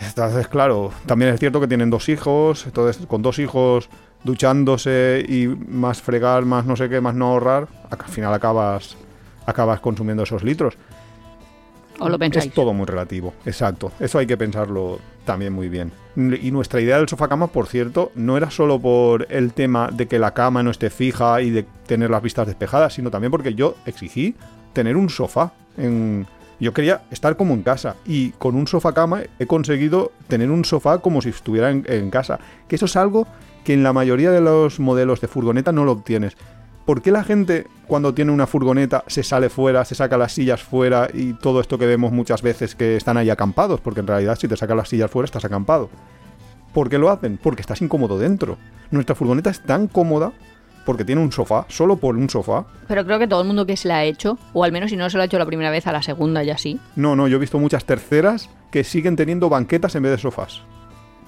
[0.00, 3.90] Entonces, claro, también es cierto que tienen dos hijos, entonces con dos hijos
[4.24, 8.96] duchándose y más fregar, más no sé qué, más no ahorrar, al final acabas,
[9.46, 10.76] acabas consumiendo esos litros.
[11.98, 12.46] ¿O lo pensáis?
[12.46, 13.92] Es todo muy relativo, exacto.
[14.00, 15.92] Eso hay que pensarlo también muy bien.
[16.16, 20.08] Y nuestra idea del sofá cama, por cierto, no era solo por el tema de
[20.08, 23.54] que la cama no esté fija y de tener las vistas despejadas, sino también porque
[23.54, 24.34] yo exigí
[24.72, 25.52] tener un sofá.
[25.76, 26.26] En...
[26.58, 30.64] Yo quería estar como en casa y con un sofá cama he conseguido tener un
[30.64, 32.38] sofá como si estuviera en, en casa.
[32.66, 33.26] Que eso es algo
[33.64, 36.36] que en la mayoría de los modelos de furgoneta no lo obtienes.
[36.86, 40.62] ¿Por qué la gente cuando tiene una furgoneta se sale fuera, se saca las sillas
[40.62, 43.80] fuera y todo esto que vemos muchas veces que están ahí acampados?
[43.80, 45.90] Porque en realidad si te sacas las sillas fuera estás acampado.
[46.72, 47.38] ¿Por qué lo hacen?
[47.40, 48.56] Porque estás incómodo dentro.
[48.90, 50.32] Nuestra furgoneta es tan cómoda
[50.84, 52.64] porque tiene un sofá, solo por un sofá.
[52.88, 54.96] Pero creo que todo el mundo que se la ha hecho, o al menos si
[54.96, 56.80] no se lo ha hecho la primera vez, a la segunda ya sí.
[56.96, 60.62] No, no, yo he visto muchas terceras que siguen teniendo banquetas en vez de sofás.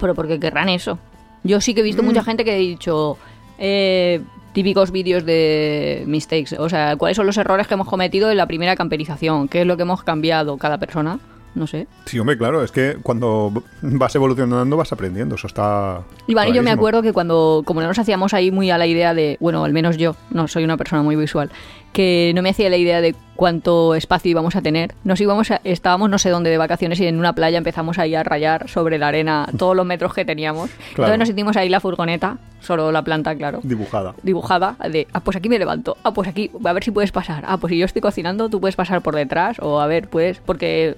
[0.01, 0.99] Pero porque querrán eso.
[1.45, 3.19] Yo sí que he visto mucha gente que ha dicho,
[3.59, 4.21] eh,
[4.53, 8.47] típicos vídeos de mistakes, o sea, cuáles son los errores que hemos cometido en la
[8.47, 11.19] primera camperización, qué es lo que hemos cambiado cada persona.
[11.55, 11.87] No sé.
[12.07, 16.01] Sí, hombre, claro, es que cuando vas evolucionando vas aprendiendo, eso está...
[16.27, 18.87] Iván y yo me acuerdo que cuando, como no nos hacíamos ahí muy a la
[18.87, 21.51] idea de, bueno, al menos yo, no soy una persona muy visual,
[21.93, 24.95] que no me hacía la idea de cuánto espacio íbamos a tener.
[25.05, 28.15] Nos íbamos, a- estábamos no sé dónde de vacaciones y en una playa empezamos ahí
[28.15, 30.71] a rayar sobre la arena todos los metros que teníamos.
[30.91, 33.61] Entonces nos hicimos ahí la furgoneta, solo la planta, claro.
[33.63, 34.15] Dibujada.
[34.23, 37.45] dibujada de, ah, pues aquí me levanto, ah, pues aquí, a ver si puedes pasar,
[37.47, 40.39] ah, pues si yo estoy cocinando, tú puedes pasar por detrás, o a ver, puedes,
[40.39, 40.97] porque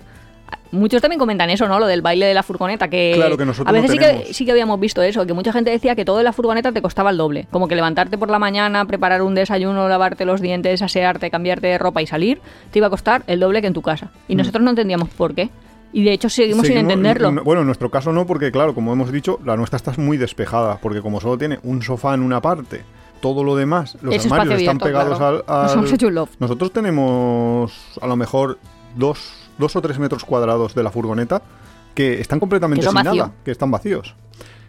[0.73, 1.79] muchos también comentan eso, ¿no?
[1.79, 4.35] Lo del baile de la furgoneta, que, Claro, que nosotros a veces no sí, que,
[4.35, 6.83] sí que habíamos visto eso, que mucha gente decía que todo en la furgoneta te
[6.83, 10.83] costaba el doble, como que levantarte por la mañana, preparar un desayuno, lavarte los dientes,
[10.83, 12.41] asearte, cambiarte de ropa y salir,
[12.71, 14.11] te iba a costar el doble que en tu casa.
[14.29, 15.51] Y nosotros no entendíamos por qué.
[15.93, 17.31] Y de hecho seguimos, sin entenderlo.
[17.45, 20.79] Bueno, en nuestro caso no, porque claro, como hemos dicho, la nuestra está muy despejada,
[20.83, 22.83] porque como solo tiene un sofá en una parte,
[23.21, 25.45] todo lo demás, los Es armarios están abierto, pegados claro.
[25.47, 26.35] al, Nos al- hemos hecho un loft.
[26.41, 28.59] Nosotros tenemos a lo mejor
[28.97, 31.43] dos, dos o tres metros cuadrados de la furgoneta
[31.95, 33.15] que están completamente sin vacío.
[33.15, 34.15] nada, que están vacíos.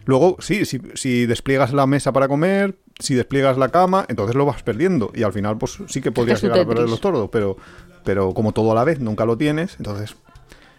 [0.04, 4.46] Luego, sí, si, si despliegas la mesa para comer, si despliegas la cama, entonces lo
[4.46, 5.10] vas perdiendo.
[5.14, 7.56] Y al final, pues sí que podrías llegar a perderlo todo, pero,
[8.04, 10.16] pero como todo a la vez, nunca lo tienes, entonces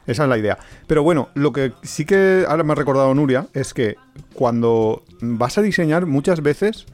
[0.08, 0.58] esa es la idea.
[0.88, 3.98] Pero bueno, lo que sí que ahora me ha recordado Nuria es que
[4.34, 6.86] cuando vas a diseñar muchas veces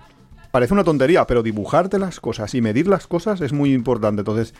[0.53, 4.19] parece una tontería, pero dibujarte las cosas y medir las cosas es muy importante.
[4.19, 4.53] Entonces,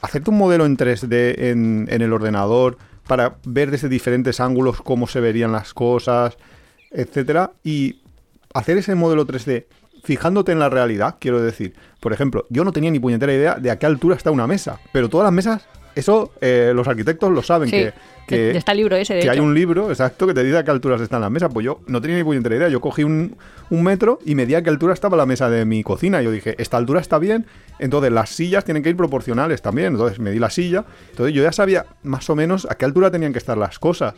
[0.00, 5.06] hacerte un modelo en 3D en, en el ordenador para ver desde diferentes ángulos cómo
[5.06, 6.38] se verían las cosas,
[6.90, 8.00] etcétera, y
[8.54, 9.66] hacer ese modelo 3D
[10.02, 11.74] fijándote en la realidad, quiero decir.
[12.00, 14.80] Por ejemplo, yo no tenía ni puñetera idea de a qué altura está una mesa,
[14.94, 17.92] pero todas las mesas, eso eh, los arquitectos lo saben, Sí, que,
[18.26, 20.64] que, está el libro ese, de que hay un libro, exacto, que te dice a
[20.64, 21.50] qué alturas están las mesas.
[21.52, 22.68] Pues yo no tenía ni puñetera idea.
[22.68, 23.36] Yo cogí un,
[23.70, 26.22] un metro y medía a qué altura estaba la mesa de mi cocina.
[26.22, 27.46] Yo dije, esta altura está bien.
[27.78, 29.92] Entonces las sillas tienen que ir proporcionales también.
[29.92, 30.84] Entonces medí la silla.
[31.10, 34.14] Entonces yo ya sabía más o menos a qué altura tenían que estar las cosas.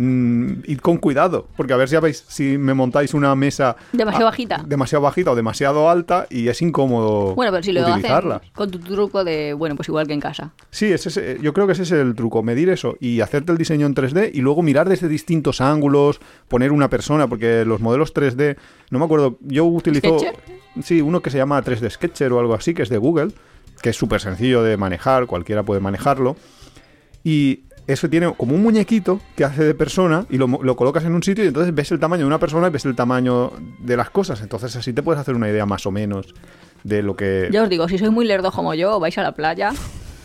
[0.00, 4.26] Mm, id con cuidado, porque a ver si habéis, si me montáis una mesa Demasiado
[4.26, 4.64] bajita.
[4.64, 8.36] demasiado bajita o demasiado alta y es incómodo Bueno, pero si lo utilizarlas.
[8.42, 10.52] hacen con tu truco de, bueno, pues igual que en casa.
[10.70, 13.58] Sí, ese es- yo creo que ese es el truco, medir eso y hacerte el
[13.58, 18.14] diseño en 3D y luego mirar desde distintos ángulos, poner una persona, porque los modelos
[18.14, 18.56] 3D,
[18.90, 20.16] no me acuerdo, yo utilizo...
[20.20, 20.36] ¿Sketcher?
[20.80, 23.32] Sí, uno que se llama 3D Sketcher o algo así, que es de Google,
[23.82, 26.36] que es súper sencillo de manejar, cualquiera puede manejarlo.
[27.24, 31.22] Y eso tiene como un muñequito que hace de persona y lo, colocas en un
[31.22, 34.10] sitio y entonces ves el tamaño de una persona y ves el tamaño de las
[34.10, 34.42] cosas.
[34.42, 36.34] Entonces así te puedes hacer una idea más o menos
[36.84, 37.48] de lo que...
[37.50, 39.72] Ya os digo, si sois muy lerdos como yo, vais a la playa,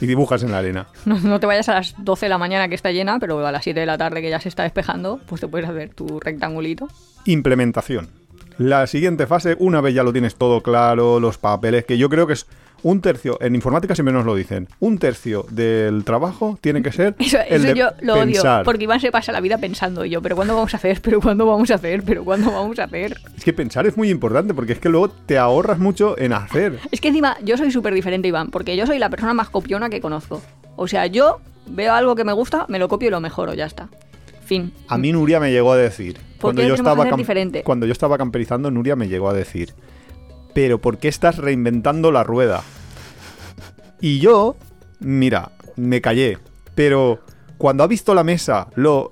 [0.01, 0.87] Y dibujas en la arena.
[1.05, 3.51] no, no te vayas a las 12 de la mañana que está llena, pero a
[3.51, 6.19] las 7 de la tarde que ya se está despejando, pues te puedes hacer tu
[6.19, 6.89] rectangulito.
[7.23, 8.09] Implementación.
[8.57, 12.27] La siguiente fase, una vez ya lo tienes todo claro, los papeles, que yo creo
[12.27, 12.45] que es
[12.83, 17.15] un tercio, en informática siempre nos lo dicen, un tercio del trabajo tiene que ser
[17.19, 18.57] Eso, el eso de yo lo pensar.
[18.57, 21.01] odio, porque Iván se pasa la vida pensando yo, pero ¿cuándo vamos a hacer?
[21.01, 22.03] ¿Pero cuándo vamos a hacer?
[22.03, 23.17] ¿Pero cuándo vamos a hacer?
[23.35, 26.79] Es que pensar es muy importante, porque es que luego te ahorras mucho en hacer.
[26.91, 29.89] Es que encima yo soy súper diferente, Iván, porque yo soy la persona más copiona
[29.89, 30.41] que conozco.
[30.75, 33.65] O sea, yo veo algo que me gusta, me lo copio y lo mejoro, ya
[33.65, 33.89] está.
[34.45, 34.73] Fin.
[34.87, 37.63] A mí Nuria me llegó a decir, cuando yo, estaba diferente?
[37.63, 39.73] cuando yo estaba camperizando, Nuria me llegó a decir,
[40.53, 42.61] pero ¿por qué estás reinventando la rueda?
[44.01, 44.55] Y yo,
[44.99, 46.37] mira, me callé,
[46.75, 47.19] pero
[47.57, 49.11] cuando ha visto la mesa, lo...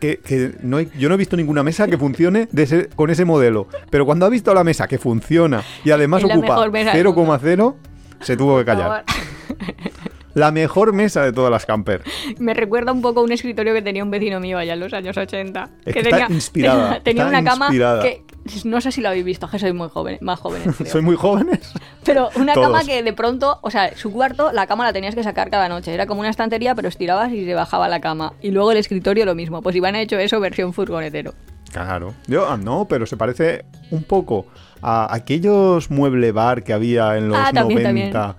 [0.00, 3.10] Que, que no hay- yo no he visto ninguna mesa que funcione de ese- con
[3.10, 6.92] ese modelo, pero cuando ha visto la mesa que funciona y además ocupa mejor mesa
[6.92, 7.74] del 0,0,
[8.20, 9.04] se tuvo que callar.
[10.34, 12.02] La mejor mesa de todas las camper.
[12.38, 14.94] Me recuerda un poco a un escritorio que tenía un vecino mío allá en los
[14.94, 15.68] años 80.
[15.84, 18.02] Es que está inspirada, Tenía, tenía está una cama inspirada.
[18.02, 18.24] que
[18.64, 20.74] no sé si lo habéis visto, que sois muy jóvenes, más jóvenes.
[20.78, 20.90] creo.
[20.90, 21.72] Soy muy jóvenes.
[22.04, 22.66] Pero una Todos.
[22.68, 25.68] cama que de pronto, o sea, su cuarto, la cama la tenías que sacar cada
[25.68, 25.92] noche.
[25.94, 28.32] Era como una estantería, pero estirabas y se bajaba la cama.
[28.42, 29.62] Y luego el escritorio lo mismo.
[29.62, 31.32] Pues Iván ha hecho eso versión furgonetero.
[31.70, 32.14] Claro.
[32.26, 34.46] Yo, ah, no, pero se parece un poco
[34.82, 38.36] a aquellos mueble bar que había en los Ah, también, 90.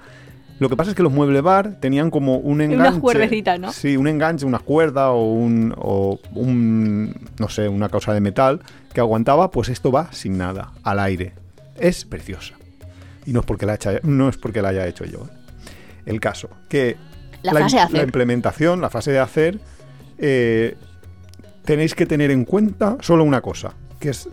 [0.64, 2.90] Lo que pasa es que los mueble bar tenían como un enganche.
[2.90, 3.72] Unas cuerdecitas, ¿no?
[3.74, 8.62] Sí, un enganche, una cuerda o un, o un, no sé, una cosa de metal
[8.94, 11.34] que aguantaba, pues esto va sin nada, al aire.
[11.78, 12.54] Es preciosa.
[13.26, 15.28] Y no es porque la, haya- no es porque la haya hecho yo.
[16.06, 16.96] El caso, que
[17.42, 17.98] La fase de hacer.
[17.98, 19.60] la implementación, la fase de hacer,
[20.18, 20.76] eh,
[21.66, 24.30] tenéis que tener en cuenta solo una cosa, que es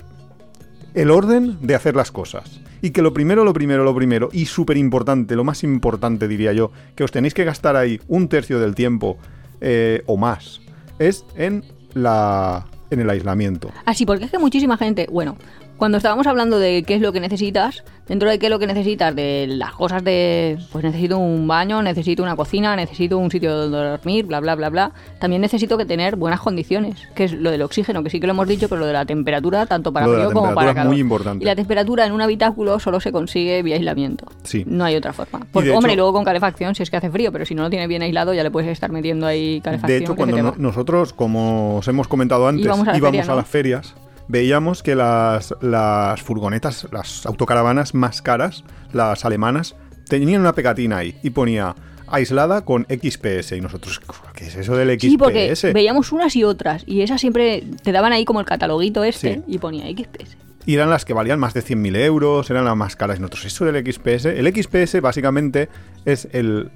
[0.94, 2.60] el orden de hacer las cosas.
[2.82, 6.52] Y que lo primero, lo primero, lo primero, y súper importante, lo más importante diría
[6.52, 9.18] yo, que os tenéis que gastar ahí un tercio del tiempo
[9.60, 10.60] eh, o más,
[10.98, 11.64] es en,
[11.94, 13.70] la, en el aislamiento.
[13.84, 15.36] Así, porque es que muchísima gente, bueno,
[15.80, 18.66] cuando estábamos hablando de qué es lo que necesitas, dentro de qué es lo que
[18.66, 23.56] necesitas, de las cosas de, pues necesito un baño, necesito una cocina, necesito un sitio
[23.56, 27.50] donde dormir, bla, bla, bla, bla, también necesito que tener buenas condiciones, que es lo
[27.50, 30.06] del oxígeno, que sí que lo hemos dicho, pero lo de la temperatura, tanto para
[30.06, 30.92] frío como para calor.
[30.92, 31.42] muy importante.
[31.42, 34.26] Y la temperatura en un habitáculo solo se consigue vía aislamiento.
[34.42, 34.64] Sí.
[34.66, 35.46] No hay otra forma.
[35.50, 37.62] Porque, hombre, hecho- y luego con calefacción si es que hace frío, pero si no
[37.62, 39.98] lo tiene bien aislado ya le puedes estar metiendo ahí calefacción.
[39.98, 43.36] De hecho, cuando no- nosotros, como os hemos comentado antes, Íbamos a ¿no?
[43.36, 43.94] las ferias,
[44.30, 49.74] veíamos que las, las furgonetas, las autocaravanas más caras, las alemanas,
[50.08, 51.74] tenían una pegatina ahí y ponía
[52.06, 53.52] aislada con XPS.
[53.52, 54.00] Y nosotros,
[54.34, 55.10] ¿qué es eso del XPS?
[55.10, 59.04] Sí, porque veíamos unas y otras y esas siempre te daban ahí como el cataloguito
[59.04, 59.42] este Sí.
[59.46, 60.36] y ponía XPS.
[60.66, 63.18] Y eran las que valían más de 100.000 euros, eran las más caras.
[63.18, 65.68] Y nosotros, eso del XPS, el XPS básicamente
[66.04, 66.70] es el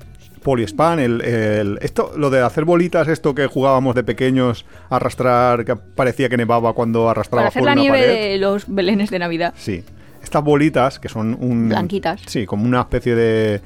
[0.44, 5.74] poliespan, el, el- esto, lo de hacer bolitas, esto que jugábamos de pequeños, arrastrar, que
[5.74, 8.30] parecía que nevaba cuando Para arrastraba hacer por la una nieve pared.
[8.32, 9.54] de los belenes de Navidad.
[9.56, 9.82] Sí.
[10.22, 11.68] Estas bolitas, que son un...
[11.68, 12.20] Blanquitas.
[12.26, 13.60] Sí, como una especie de...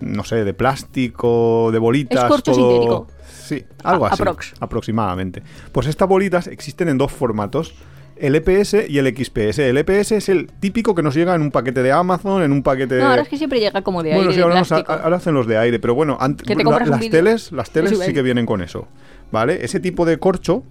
[0.00, 2.24] No sé, de plástico, de bolitas.
[2.24, 3.06] Es corcho todo- sintético.
[3.26, 4.22] Sí, algo A- así.
[4.22, 4.54] aprox.
[4.60, 5.42] Aproximadamente.
[5.72, 7.74] Pues estas bolitas existen en dos formatos.
[8.18, 9.58] El EPS y el XPS.
[9.58, 12.62] El EPS es el típico que nos llega en un paquete de Amazon, en un
[12.62, 12.98] paquete...
[12.98, 15.34] No, ahora es que siempre llega como de bueno, aire, sí, de ahora, ahora hacen
[15.34, 17.10] los de aire, pero bueno, ant- Que te la- las vídeo.
[17.10, 18.88] teles, las teles sí que vienen con eso.
[19.32, 19.64] ¿Vale?
[19.64, 20.62] Ese tipo de corcho,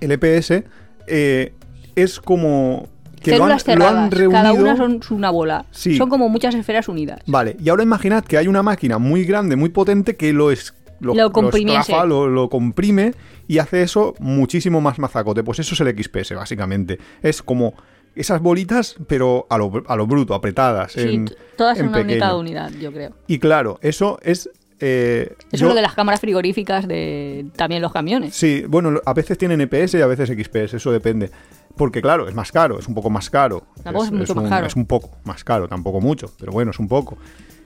[0.00, 0.64] el EPS,
[1.06, 1.52] eh,
[1.96, 2.88] es como...
[3.22, 4.30] Que lo han, Células lo han cerradas, reunido...
[4.42, 5.64] cada una son una bola.
[5.70, 5.96] Sí.
[5.96, 7.20] Son como muchas esferas unidas.
[7.26, 10.74] Vale, y ahora imaginad que hay una máquina muy grande, muy potente, que lo es...
[11.04, 13.14] Lo esclafa, comprime
[13.46, 15.42] y hace eso muchísimo más mazacote.
[15.44, 16.98] Pues eso es el XPS, básicamente.
[17.22, 17.74] Es como
[18.16, 20.92] esas bolitas, pero a lo, a lo bruto, apretadas.
[20.92, 22.38] Sí, en, todas en en una única pequeño.
[22.38, 23.10] unidad, yo creo.
[23.26, 24.48] Y claro, eso es...
[24.80, 28.34] eh, Eso yo- es lo de las cámaras frigoríficas de también los camiones.
[28.34, 31.30] Sí, bueno, a veces tienen EPS y a veces XPS, eso depende.
[31.76, 33.64] Porque claro, es más caro, es un poco más caro.
[33.82, 34.66] Tampoco es mucho más un, caro.
[34.68, 37.18] Es un poco más caro, tampoco mucho, pero bueno, es un poco.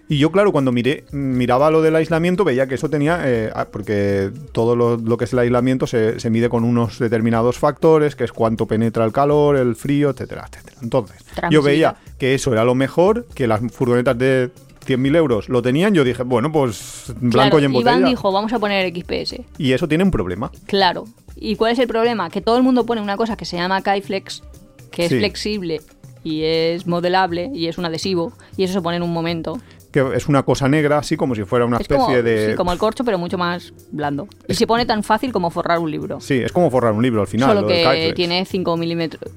[0.09, 3.67] Y yo, claro, cuando miré, miraba lo del aislamiento, veía que eso tenía, eh, ah,
[3.71, 8.17] porque todo lo, lo que es el aislamiento se, se mide con unos determinados factores,
[8.17, 10.77] que es cuánto penetra el calor, el frío, etcétera, etcétera.
[10.83, 11.17] Entonces,
[11.51, 14.51] yo veía que eso era lo mejor, que las furgonetas de
[14.87, 17.99] 100.000 euros lo tenían, yo dije, bueno, pues blanco Claro, y en botella.
[17.99, 19.43] Iván dijo, vamos a poner XPS.
[19.59, 20.51] Y eso tiene un problema.
[20.67, 21.05] Claro.
[21.37, 22.31] ¿Y cuál es el problema?
[22.31, 24.43] Que todo el mundo pone una cosa que se llama Kaiflex,
[24.91, 25.19] que es Sí.
[25.19, 25.83] flexible
[26.25, 29.61] y es modelable y es un adhesivo y eso se pone en un momento.
[29.91, 32.51] Que es una cosa negra, así como si fuera una es especie como, de...
[32.51, 34.28] sí, como el corcho, pero mucho más blando.
[34.47, 36.20] Y se pone tan fácil como forrar un libro.
[36.20, 37.49] Sí, es como forrar un libro al final.
[37.49, 38.14] Solo lo del que Kyflex.
[38.14, 39.32] tiene 5 milímetros.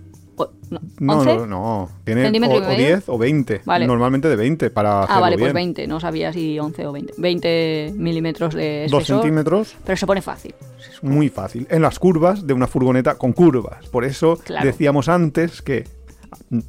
[0.71, 1.35] No, No, 11?
[1.35, 1.89] no, no.
[2.03, 2.85] Tiene ¿Centímetro y o, o medio?
[2.87, 3.61] 10 o 20.
[3.65, 3.85] Vale.
[3.85, 5.47] Normalmente de 20 para Ah, vale, bien.
[5.47, 5.85] pues 20.
[5.87, 7.13] No sabía si 11 o 20.
[7.17, 9.21] 20 milímetros de 2 espesor.
[9.21, 10.55] centímetros, Pero se pone fácil.
[11.03, 11.67] muy fácil.
[11.69, 13.85] En las curvas de una furgoneta con curvas.
[13.89, 14.65] Por eso Claro.
[14.65, 15.83] decíamos antes que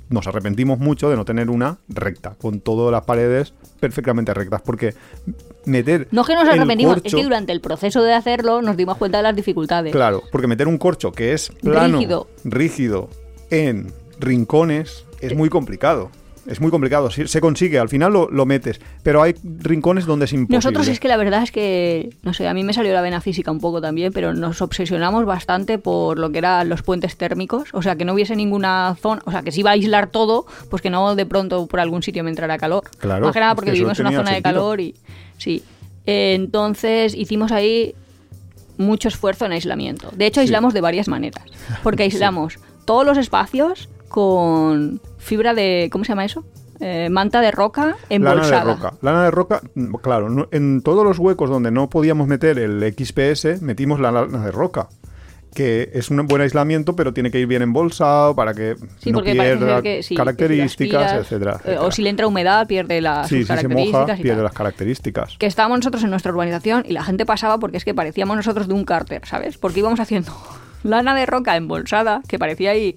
[0.08, 4.94] nos arrepentimos mucho de no tener una recta, con todas las paredes perfectamente rectas, porque
[5.64, 8.96] meter No es que nos arrepentimos, es que durante el proceso de hacerlo nos dimos
[8.96, 9.92] cuenta de las dificultades.
[9.92, 12.28] Claro, porque meter un corcho que es plano, Rígido.
[12.44, 13.10] rígido,
[13.50, 16.10] en rincones es muy complicado.
[16.46, 17.08] Es muy complicado.
[17.10, 20.56] Se consigue, al final lo, lo metes, pero hay rincones donde es imposible.
[20.56, 23.20] Nosotros es que la verdad es que, no sé, a mí me salió la vena
[23.20, 27.68] física un poco también, pero nos obsesionamos bastante por lo que eran los puentes térmicos,
[27.72, 30.46] o sea, que no hubiese ninguna zona, o sea, que si iba a aislar todo,
[30.68, 32.82] pues que no de pronto por algún sitio me entrara calor.
[32.98, 34.94] Claro, Más que nada es porque que vivimos en una zona de calor y
[35.38, 35.62] sí.
[36.06, 37.94] Eh, entonces hicimos ahí
[38.78, 40.10] mucho esfuerzo en aislamiento.
[40.16, 40.46] De hecho, Sí.
[40.46, 41.44] aislamos de varias maneras,
[41.84, 46.44] porque aislamos todos los espacios con fibra de, ¿cómo se llama eso?
[46.80, 48.64] Eh, manta de roca embolsada.
[48.64, 48.94] Lana de roca.
[49.02, 52.82] Lana de roca, mm, claro, no- en todos los huecos donde no podíamos meter el
[52.82, 54.88] XPS, metimos la lana de roca.
[55.54, 59.20] que es un buen aislamiento, pero tiene que ir bien embolsado para que Sí, no
[59.22, 61.82] pierda que sí, que si características, etcétera, eh, etcétera.
[61.82, 64.44] O si le entra humedad, pierde las Sí, si se características moja, y pierde tal.
[64.44, 65.36] las características.
[65.38, 68.66] Que estábamos nosotros en nuestra urbanización y la gente pasaba porque es que parecíamos nosotros
[68.66, 69.58] de un cárter, ¿sabes?
[69.58, 70.32] Porque íbamos haciendo
[70.84, 72.96] lana de roca embolsada, que parecía ahí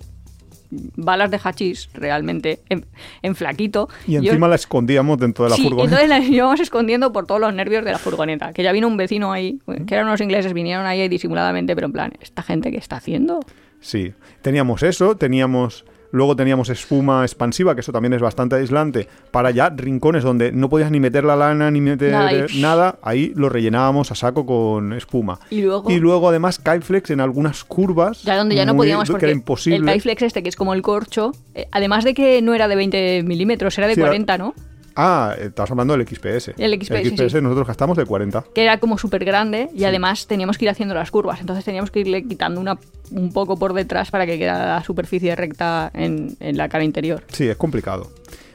[0.70, 2.86] balas de hachís realmente, en,
[3.22, 3.90] en flaquito.
[4.08, 6.02] Y Yo- encima la escondíamos dentro de la sí, furgoneta.
[6.02, 8.54] entonces las íbamos escondiendo por todos los nervios de la furgoneta.
[8.54, 11.94] Que ya vino un vecino ahí, que eran unos ingleses, vinieron ahí disimuladamente, pero en
[11.94, 13.40] plan, ¿esta gente qué está haciendo?
[13.80, 15.86] Sí, teníamos eso, teníamos
[16.16, 20.70] luego teníamos espuma expansiva, que eso también es bastante aislante, para ya rincones donde no
[20.70, 24.46] podías ni meter la lana ni meter Nada, y- nada, ahí lo rellenábamos a saco
[24.46, 25.40] con espuma.
[25.50, 29.12] Y luego- y luego además Kyflex en algunas curvas, Ya donde ya no podíamos que
[29.12, 29.78] porque era imposible.
[29.78, 32.76] el Tyflex este, que es como el corcho, eh, además de que no era de
[32.76, 34.54] 20 milímetros, era de Sí, era- 40, ¿no?
[34.96, 36.54] Ah, estás hablando del XPS.
[36.58, 37.42] El XPS, sí.
[37.42, 38.46] nosotros gastamos de 40.
[38.54, 41.92] que era como súper grande y además teníamos que ir haciendo las curvas, entonces teníamos
[41.92, 42.78] que irle quitando una,
[43.12, 47.24] un poco por detrás para que quedara la superficie recta en, en la cara interior.
[47.28, 48.04] Sí, es complicado.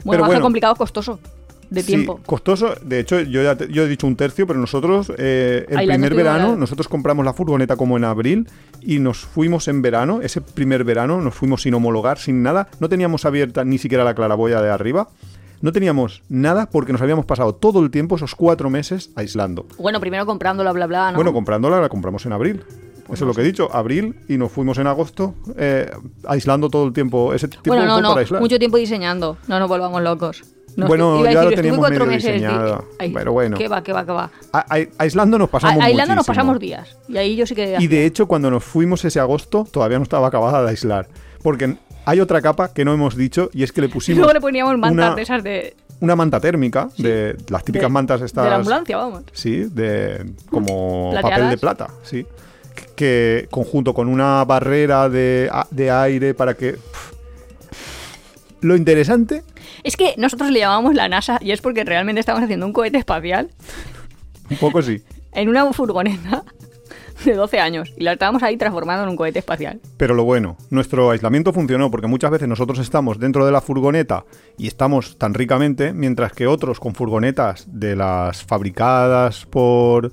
[0.03, 1.19] Bueno, Pero bueno, complicado, costoso,
[1.69, 2.19] de Sí, tiempo.
[2.25, 2.73] costoso.
[2.83, 6.15] De hecho, yo ya te- yo he dicho un tercio, pero nosotros, eh, el primer
[6.15, 8.47] verano, nosotros compramos la furgoneta como en abril
[8.81, 10.21] y nos fuimos en verano.
[10.23, 12.67] Ese primer verano nos fuimos sin homologar, sin nada.
[12.79, 15.07] No teníamos abierta ni siquiera la claraboya de arriba.
[15.61, 19.65] No teníamos nada porque nos habíamos pasado todo el tiempo, esos cuatro meses, aislando.
[19.77, 21.15] Bueno, primero comprándola, bla, bla, ¿no?
[21.15, 22.63] Bueno, comprándola la compramos en abril.
[23.05, 25.91] Eso es lo que he dicho, abril y nos fuimos en agosto eh,
[26.25, 27.33] aislando todo el tiempo.
[27.33, 28.41] Ese tiempo Bueno, no, no, para aislar.
[28.41, 30.43] mucho tiempo diseñando, no nos volvamos locos.
[30.77, 33.57] No, Bueno, ya decir, lo teníamos medio meses di- diseñada, Ay, pero bueno.
[33.57, 34.31] ¿Qué va, qué va, qué va?
[34.53, 36.95] A- a- aislando nos pasamos A- Aislando nos pasamos días.
[37.09, 37.75] Y ahí yo sí que...
[37.77, 41.09] Y de hecho, cuando nos fuimos ese agosto, todavía no estaba acabada de aislar.
[41.43, 41.75] Porque
[42.05, 44.77] hay otra capa que no hemos dicho y es que le pusimos Luego le poníamos
[44.77, 48.43] mantas una, de esas de, una manta térmica, de las típicas de- mantas estas.
[48.43, 49.23] de la ambulancia, vamos.
[49.33, 51.31] Sí, de como Plateadas.
[51.39, 52.25] papel de plata, sí.
[52.95, 56.77] Que conjunto con una barrera de, de aire para que.
[58.61, 59.43] Lo interesante,
[59.83, 62.99] Es que nosotros le llamamos la NASA y es porque realmente estamos haciendo un cohete
[62.99, 63.49] espacial
[64.51, 65.01] un poco sí.
[65.33, 66.43] en una furgoneta
[67.25, 69.79] de 12 años y la estábamos ahí transformando en un cohete espacial.
[69.97, 74.25] Pero lo bueno, nuestro aislamiento funcionó porque muchas veces nosotros estamos dentro de la furgoneta
[74.57, 80.11] y estamos tan ricamente, mientras que otros con furgonetas de las fabricadas por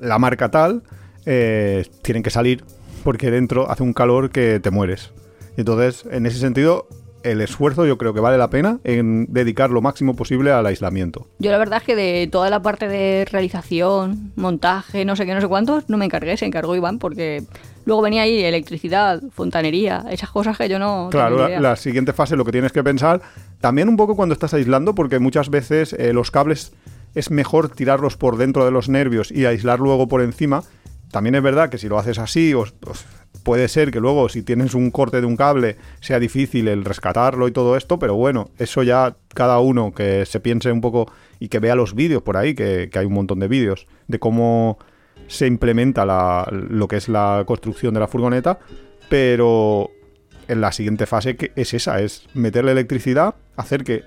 [0.00, 0.82] la marca tal,
[1.26, 2.64] eh, tienen que salir
[3.04, 5.12] porque dentro hace un calor que te mueres.
[5.56, 6.86] Entonces, en ese sentido,
[7.24, 11.28] el esfuerzo yo creo que vale la pena en dedicar lo máximo posible al aislamiento.
[11.38, 15.34] Yo la verdad es que de toda la parte de realización, montaje, no sé qué,
[15.34, 17.42] no sé cuántos, no me encargué, se encargó Iván porque
[17.84, 21.08] luego venía ahí electricidad, fontanería, esas cosas que yo no...
[21.10, 23.20] Claro, tenía la, siguiente fase lo que tienes que pensar,
[23.60, 26.72] también un poco cuando estás aislando, porque muchas veces eh, los cables
[27.14, 30.62] es mejor tirarlos por dentro de los nervios y aislar luego por encima.
[31.10, 33.04] También es verdad que si lo haces así, os- os-
[33.42, 37.48] puede ser que luego si tienes un corte de un cable sea difícil el rescatarlo
[37.48, 41.48] y todo esto, pero bueno, eso ya cada uno que se piense un poco y
[41.48, 44.78] que vea los vídeos por ahí, que, hay un montón de vídeos de cómo
[45.26, 48.58] se implementa la- lo que es la construcción de la furgoneta,
[49.08, 49.90] pero
[50.48, 54.02] en la siguiente fase que es esa, es meterle electricidad, hacer que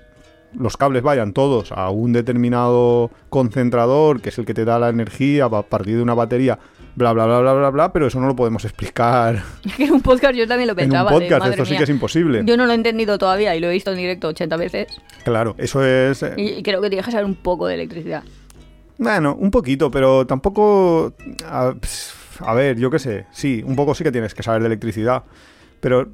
[0.52, 4.88] los cables vayan todos a un determinado concentrador, que es el que te da la
[4.88, 6.58] energía a partir de una batería,
[6.96, 9.92] bla, bla, bla, bla, bla, bla, pero eso no lo podemos explicar Es que en
[9.92, 11.10] un podcast yo también lo en un pensaba.
[11.12, 12.42] de, podcast, esto sí que es imposible.
[12.44, 14.86] Yo no lo he entendido todavía y lo he visto en directo 80 veces
[15.24, 16.22] Claro, eso es...
[16.22, 18.22] eh, y, y creo que tienes que saber un poco de electricidad.
[18.98, 21.12] Bueno, un poquito, pero tampoco...
[21.48, 25.24] A, ver, yo qué sé, sí, un poco sí que tienes que saber de electricidad.
[25.80, 26.08] Pero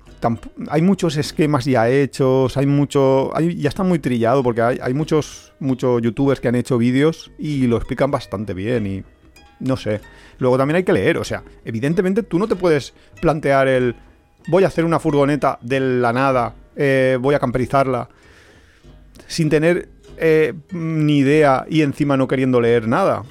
[0.69, 3.31] hay muchos esquemas ya hechos, hay mucho...
[3.37, 7.31] hay- ya está muy trillado porque hay, hay muchos, muchos youtubers que han hecho vídeos
[7.39, 9.05] y lo explican bastante bien y...
[9.63, 10.01] No sé.
[10.39, 13.95] Luego también hay que leer, o sea, evidentemente tú no te puedes plantear el...
[14.49, 18.09] Voy a hacer una furgoneta de la nada, eh, voy a camperizarla
[19.29, 19.89] sin tener
[20.19, 23.23] eh, ni idea y encima no queriendo leer nada.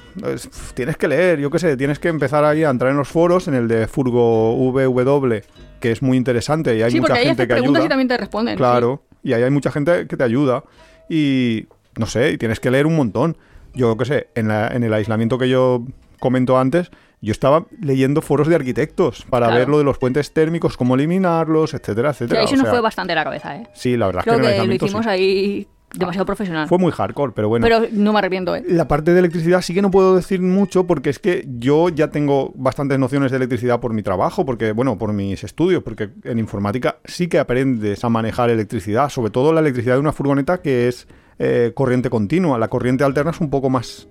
[0.74, 3.46] Tienes que leer, yo qué sé, tienes que empezar ahí a entrar en los foros,
[3.48, 5.34] en el de Furgo VW,
[5.80, 7.86] que es muy interesante y hay sí, mucha porque ahí gente que preguntas ayuda.
[7.86, 8.56] y también te responden.
[8.56, 10.64] Claro, y ahí hay mucha gente que te ayuda
[11.08, 11.66] y
[11.98, 13.36] no sé, y tienes que leer un montón.
[13.74, 15.84] Yo qué sé, en, la- en el aislamiento que yo
[16.22, 19.58] comento antes, yo estaba leyendo foros de arquitectos para Claro.
[19.60, 22.40] ver lo de los puentes térmicos, cómo eliminarlos, etcétera, etcétera.
[22.40, 23.66] ahí se nos sea, fue bastante la cabeza, ¿eh?
[23.74, 24.84] Sí, la verdad es que que lo sí.
[24.86, 26.68] hicimos ahí demasiado profesional.
[26.68, 27.64] Fue muy hardcore, pero bueno.
[27.66, 28.64] Pero no me arrepiento, ¿eh?
[28.66, 32.08] La parte de electricidad sí que no puedo decir mucho porque es que yo ya
[32.08, 36.38] tengo bastantes nociones de electricidad por mi trabajo, porque, bueno, por mis estudios, porque en
[36.38, 40.88] informática sí que aprendes a manejar electricidad, sobre todo la electricidad de una furgoneta que
[40.88, 41.06] es
[41.38, 42.58] eh, corriente continua.
[42.58, 44.08] La corriente alterna es un poco más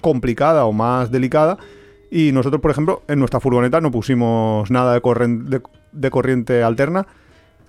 [0.00, 1.58] complicada o más delicada
[2.10, 5.60] Y nosotros, por ejemplo, en nuestra furgoneta no pusimos nada de, corren- de-
[5.92, 7.06] de corriente alterna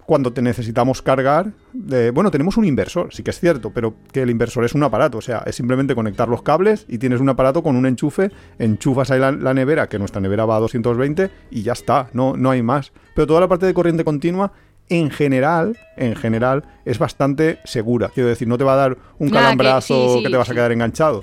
[0.06, 1.52] cuando te necesitamos cargar.
[1.74, 4.82] de- bueno, tenemos un inversor, sí que es cierto, pero que el inversor es un
[4.84, 8.32] aparato, o sea, es simplemente conectar los cables y tienes un aparato con un enchufe,
[8.58, 12.36] enchufas ahí la, la nevera, que nuestra nevera va a 220 y ya está, no,
[12.38, 12.92] no hay más.
[13.14, 14.52] Pero toda la parte de corriente continua,
[14.88, 18.10] en general, en general, es bastante segura.
[18.12, 20.54] Quiero decir, no te va a dar un que- calambrazo sí, que, te vas a
[20.54, 21.22] quedar enganchado.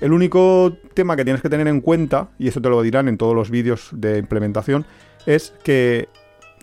[0.00, 3.16] El único tema que tienes que tener en cuenta, y eso te lo dirán en
[3.16, 4.84] todos los vídeos de implementación,
[5.26, 6.08] es que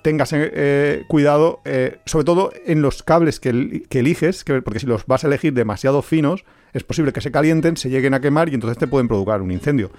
[0.02, 4.80] tengas eh, cuidado, eh, sobre todo en los cables que, el- que eliges, que- porque
[4.80, 8.20] si los vas a elegir demasiado finos, es posible que se calienten, se lleguen a
[8.22, 9.92] quemar y entonces te pueden provocar un incendio.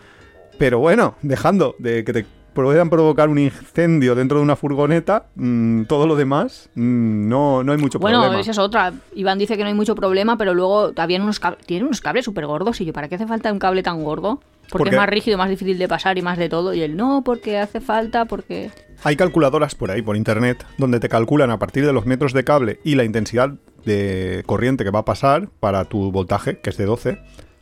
[0.59, 5.85] Pero bueno, dejando de que te puedan provocar un incendio dentro de una furgoneta, mm,
[5.85, 8.41] todo lo demás mm, no, no hay mucho Bueno, problema.
[8.41, 8.93] esa es otra.
[9.15, 12.47] Iván dice que no hay mucho problema, pero luego habían unos tienen unos cables súper
[12.47, 12.81] gordos.
[12.81, 14.41] Y yo, ¿para qué hace falta un cable tan gordo?
[14.71, 16.73] Porque Porque- es más rígido, más difícil de pasar y más de todo.
[16.73, 18.71] Y él, no, porque hace falta, porque...
[19.05, 22.45] Hay calculadoras por ahí, por internet, donde te calculan a partir de los metros de
[22.45, 23.51] cable y la intensidad
[23.85, 27.19] de corriente que va a pasar para tu voltaje, que es de 12.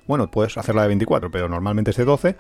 [0.07, 2.36] Bueno, puedes hacerla de 24, pero normalmente es de 12.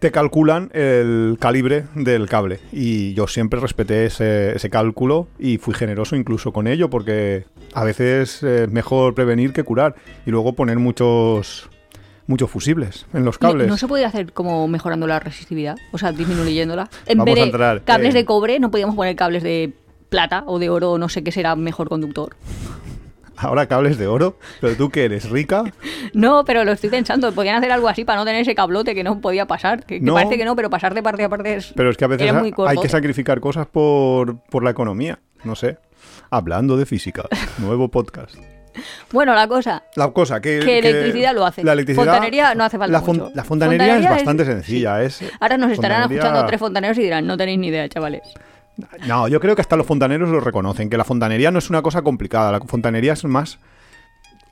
[0.00, 2.58] Te calculan el calibre del cable.
[2.72, 7.44] Y yo siempre respeté ese, ese cálculo y fui generoso incluso con ello, porque
[7.74, 9.94] a veces es mejor prevenir que curar.
[10.24, 11.68] Y luego poner muchos,
[12.26, 13.68] muchos fusibles en los cables.
[13.68, 15.76] ¿No se podía hacer como mejorando la resistividad?
[15.92, 16.88] O sea, disminuyéndola.
[17.04, 19.74] En Vamos vez de cables de cobre, no podíamos poner cables de
[20.08, 22.36] plata o de oro no sé qué será mejor conductor.
[23.42, 25.64] Ahora cables de oro, pero tú que eres rica,
[26.12, 27.32] No, pero lo estoy pensando.
[27.32, 29.84] Podían hacer algo así para no tener ese cablote que no podía pasar.
[29.86, 30.14] Que, que No.
[30.14, 31.72] parece que no, pero pasar de parte a parte es.
[31.74, 35.20] Pero es que a veces ha- hay que sacrificar cosas por, por la economía.
[35.44, 35.78] No sé.
[36.30, 37.24] Hablando de física.
[37.58, 38.34] Nuevo podcast.
[39.12, 39.82] Bueno, la cosa.
[39.96, 40.60] La cosa que...
[40.60, 41.64] Que electricidad lo hace.
[41.64, 42.04] La electricidad...
[42.06, 43.32] Fontanería no hace falta la, fon- mucho.
[43.34, 45.02] la fontanería, Fontanería es es- bastante sencilla.
[45.02, 48.22] Es, Ahora nos estarán fontanería- escuchando tres fontaneros y dirán, no tenéis ni idea, chavales.
[49.06, 50.90] No, yo creo que hasta los fontaneros lo reconocen.
[50.90, 52.52] Que la fontanería no es una cosa complicada.
[52.52, 53.58] La fontanería es más...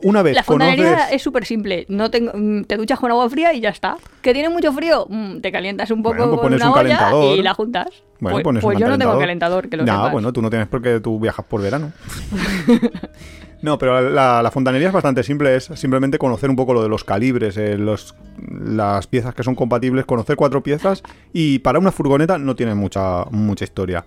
[0.01, 1.13] Una vez La fontanería conoces...
[1.13, 1.85] es súper simple.
[1.89, 3.97] No tengo, mm, te duchas con agua fría y ya está.
[4.23, 5.07] ¿Que tiene mucho frío?
[5.09, 7.37] Mm, te calientas un poco Bueno, pues con una un olla calentador.
[7.37, 7.89] y la juntas.
[8.21, 10.51] Bueno, pues pones pues un yo no tengo calentador, que lo No, bueno, tú no
[10.51, 11.93] tienes porque tú viajas por verano.
[13.63, 16.89] no, pero la, la fontanería es bastante simple, es simplemente conocer un poco lo de
[16.89, 18.15] los calibres, eh, los,
[18.51, 21.03] las piezas que son compatibles, conocer cuatro piezas
[21.33, 24.05] y para una furgoneta no tiene mucha, mucha historia.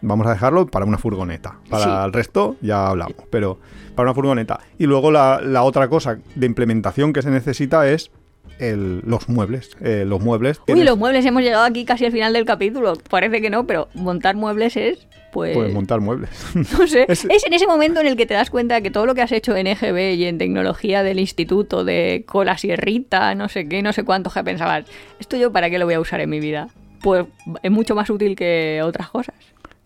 [0.00, 1.56] Vamos a dejarlo para una furgoneta.
[1.68, 1.90] Para Sí.
[2.06, 3.58] el resto ya hablamos, pero
[3.94, 4.60] para una furgoneta.
[4.78, 8.10] Y luego la, la otra cosa de implementación que se necesita es
[8.58, 9.76] el- los muebles.
[9.80, 10.60] Eh, los muebles.
[10.68, 12.94] Uy, los muebles, hemos llegado aquí casi al final del capítulo.
[13.10, 15.56] Parece que no, pero montar muebles es, pues...
[15.56, 16.30] Pues montar muebles.
[16.78, 17.44] No sé, Es- es...
[17.46, 19.32] en ese momento en el que te das cuenta de que todo lo que has
[19.32, 23.92] hecho en EGB y en tecnología del instituto de cola sierrita, no sé qué, no
[23.92, 24.84] sé cuánto, que pensabas,
[25.20, 26.68] ¿esto yo para qué lo voy a usar en mi vida?
[27.00, 27.26] Pues
[27.62, 29.34] es mucho más útil que otras cosas.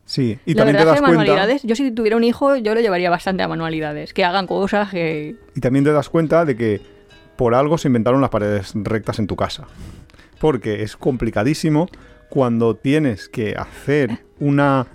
[0.04, 1.18] Sí, y la también verdad te das que cuenta.
[1.18, 4.90] manualidades, yo si tuviera un hijo, yo lo llevaría bastante a manualidades, que hagan cosas
[4.90, 5.36] que...
[5.54, 6.80] Y también te das cuenta de que
[7.36, 9.66] por algo se inventaron las paredes rectas en tu casa.
[10.40, 11.88] Porque es complicadísimo
[12.28, 14.86] cuando tienes que hacer una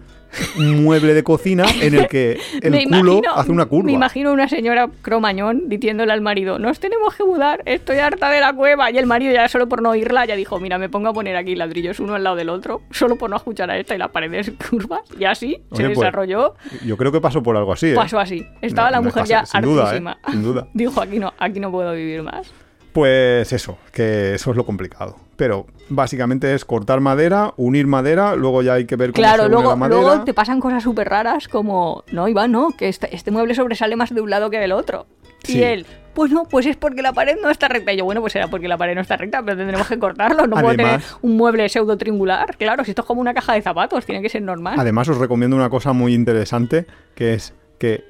[0.57, 3.85] un mueble de cocina en el que el Me culo imagino- hace una curva.
[3.85, 8.39] Me imagino una señora cromañón diciéndole al marido, nos tenemos que mudar, estoy harta de
[8.41, 8.91] la cueva.
[8.91, 11.35] Y el marido ya solo por no oírla ya dijo, mira, me pongo a poner
[11.35, 14.09] aquí ladrillos uno al lado del otro, solo por no escuchar a esta y las
[14.09, 15.01] paredes curvas.
[15.19, 16.55] Y así se pues, desarrolló,
[16.85, 17.87] Yo creo que pasó por algo así.
[17.87, 17.95] ¿eh?
[17.95, 18.45] pasó así.
[18.61, 19.85] Estaba la mujer ya sin duda, ¿eh?
[19.87, 20.17] hartísima.
[20.29, 20.67] Sin duda.
[20.73, 22.51] Dijo, aquí no, aquí no puedo vivir más.
[22.93, 25.17] Pues eso, que eso es lo complicado.
[25.37, 29.47] Pero básicamente es cortar madera, unir madera, luego ya hay que ver cómo Claro, se
[29.47, 30.01] une luego, la madera.
[30.01, 33.95] luego te pasan cosas súper raras como, no, Iván, no, que este, este mueble sobresale
[33.95, 35.05] más de un lado que del otro.
[35.43, 35.59] Sí.
[35.59, 35.85] Y él,
[36.15, 37.93] pues no, pues es porque la pared no está recta.
[37.93, 40.47] Y yo, bueno, pues será porque la pared no está recta, pero tendremos que cortarlo.
[40.47, 42.57] No puedo tener un mueble pseudo triangular.
[42.57, 44.79] Claro, si esto es como una caja de zapatos, tiene que ser normal.
[44.79, 48.03] Además, os recomiendo una cosa muy interesante, que es que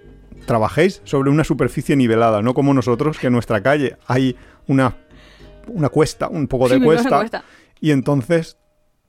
[0.46, 4.96] trabajéis sobre una superficie nivelada, no como nosotros, que en nuestra calle hay una,
[5.70, 7.43] una cuesta, un poco de Sí, cuesta, cuesta.
[7.80, 8.57] y entonces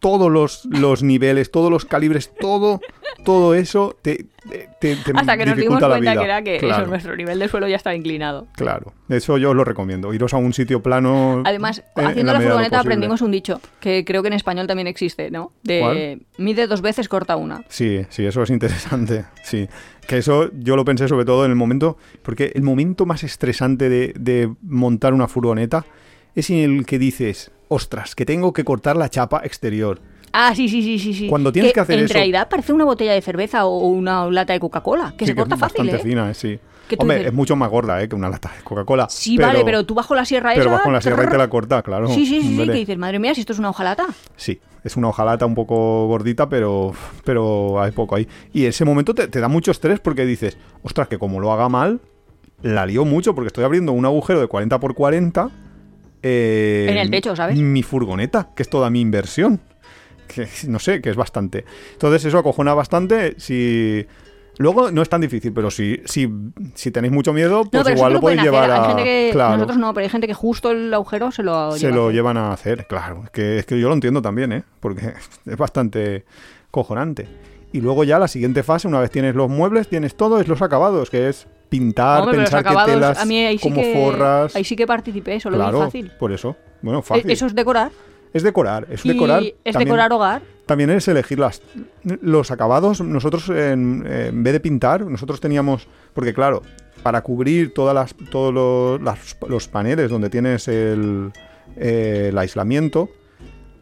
[0.00, 2.80] todos los, los niveles, todos los calibres, todo,
[3.24, 6.12] todo eso te, te, te- te Hasta que nos dimos cuenta vida.
[6.16, 8.46] que era que eso, nuestro nivel de suelo ya estaba inclinado.
[8.54, 11.42] Claro, eso yo os lo recomiendo, iros a un sitio plano.
[11.44, 14.86] Además, en- en haciendo la furgoneta aprendimos un dicho, que creo que en español también
[14.86, 15.50] existe, ¿no?
[15.64, 16.22] De ¿Cuál?
[16.38, 17.64] mide dos veces, corta una.
[17.68, 19.24] Sí, sí, eso es interesante.
[19.42, 19.66] Sí.
[20.06, 23.88] Que eso yo lo pensé sobre todo en el momento, porque el momento más estresante
[23.88, 25.84] de, de montar una furgoneta
[26.34, 30.00] es en el que dices, ostras, que tengo que cortar la chapa exterior.
[30.32, 31.14] Ah, sí, sí, sí, sí.
[31.14, 31.28] sí.
[31.28, 34.52] Cuando tienes que hacer en eso- realidad parece una botella de cerveza o una lata
[34.52, 36.10] de Coca-Cola, que Sí, se corta es fácil, bastante ¿eh?
[36.10, 36.58] fina, sí.
[36.86, 38.08] Que tú Hombre, dices- es mucho más gorda ¿eh?
[38.08, 39.08] que una lata de Coca-Cola.
[39.10, 41.36] Sí, vale, pero tú bajo la sierra Pero esa, vas con la sierra y te
[41.38, 42.08] la corta, claro.
[42.08, 42.66] Sí, sí, sí, sí, hombre.
[42.74, 44.06] que dices, madre mía, si esto es una hojalata.
[44.36, 46.92] Sí, es una hojalata un poco gordita, pero,
[47.24, 48.26] pero hay poco ahí.
[48.54, 51.68] Y ese momento te, te da mucho estrés porque dices, ostras, que como lo haga
[51.68, 52.00] mal,
[52.62, 55.50] la lío mucho porque estoy abriendo un agujero de 40 por 40
[56.22, 57.56] eh, En el techo, ¿sabes?
[57.58, 59.60] Mi furgoneta, que es toda mi inversión.
[60.26, 61.64] Que no sé, que es bastante.
[61.92, 63.34] Entonces eso acojona bastante.
[63.38, 64.06] Si.
[64.58, 66.28] Luego no es tan difícil, pero si, si,
[66.74, 68.52] si tenéis mucho miedo, pues no, igual lo podéis hacer.
[68.52, 68.82] llevar a.
[68.82, 71.72] Hay gente que, claro, nosotros no, pero hay gente que justo el agujero se lo
[71.72, 73.22] se lleva lo llevan a hacer, claro.
[73.24, 74.64] Es que, es que yo lo entiendo también, ¿eh?
[74.80, 75.14] Porque
[75.46, 76.24] es bastante
[76.72, 77.28] cojonante.
[77.72, 80.60] Y luego ya la siguiente fase, una vez tienes los muebles, tienes todo, es los
[80.60, 84.56] acabados, que es pintar, Hombre, pensar qué telas, a mí ahí sí cómo que, forras.
[84.56, 86.10] ahí sí que participé, eso lo vi claro, fácil.
[86.18, 86.56] por eso.
[86.82, 87.30] Bueno, E- fácil.
[87.30, 87.90] Eso es decorar.
[88.32, 89.42] Es decorar, es Y decorar.
[89.42, 90.42] es también, decorar hogar.
[90.66, 91.62] También es elegir las,
[92.04, 93.00] los acabados.
[93.00, 95.88] Nosotros, en, en vez de pintar, nosotros teníamos.
[96.12, 96.62] Porque, claro,
[97.02, 101.32] para cubrir todas las, todos los, las- los paneles donde tienes el,
[101.76, 103.08] eh, el aislamiento,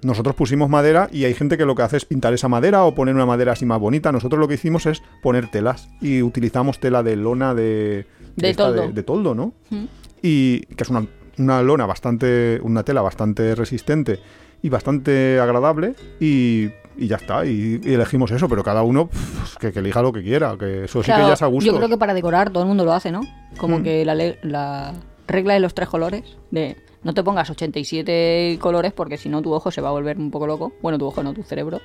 [0.02, 2.94] nosotros pusimos madera y hay gente que lo que hace es pintar esa madera o
[2.94, 4.12] poner una madera así más bonita.
[4.12, 8.66] Nosotros lo que hicimos es poner telas y utilizamos tela de lona de, De esta
[8.66, 8.82] toldo.
[8.82, 9.52] de, de toldo, ¿no?
[9.70, 9.84] Mm.
[10.22, 11.06] y que es una,
[11.38, 14.20] una lona bastante, una tela bastante resistente
[14.62, 19.56] y bastante agradable y, y ya está, y, y elegimos eso, pero cada uno pff,
[19.58, 21.70] que, que elija lo que quiera, que eso sí que ya es a gusto.
[21.70, 23.20] Yo creo que para decorar todo el mundo lo hace, ¿no?
[23.58, 23.82] Como Mm.
[23.82, 24.94] que la, la
[25.28, 26.76] regla de los tres colores, de
[27.06, 30.32] no te pongas 87 colores porque si no tu ojo se va a volver un
[30.32, 30.72] poco loco.
[30.82, 31.80] Bueno, tu ojo no, tu cerebro.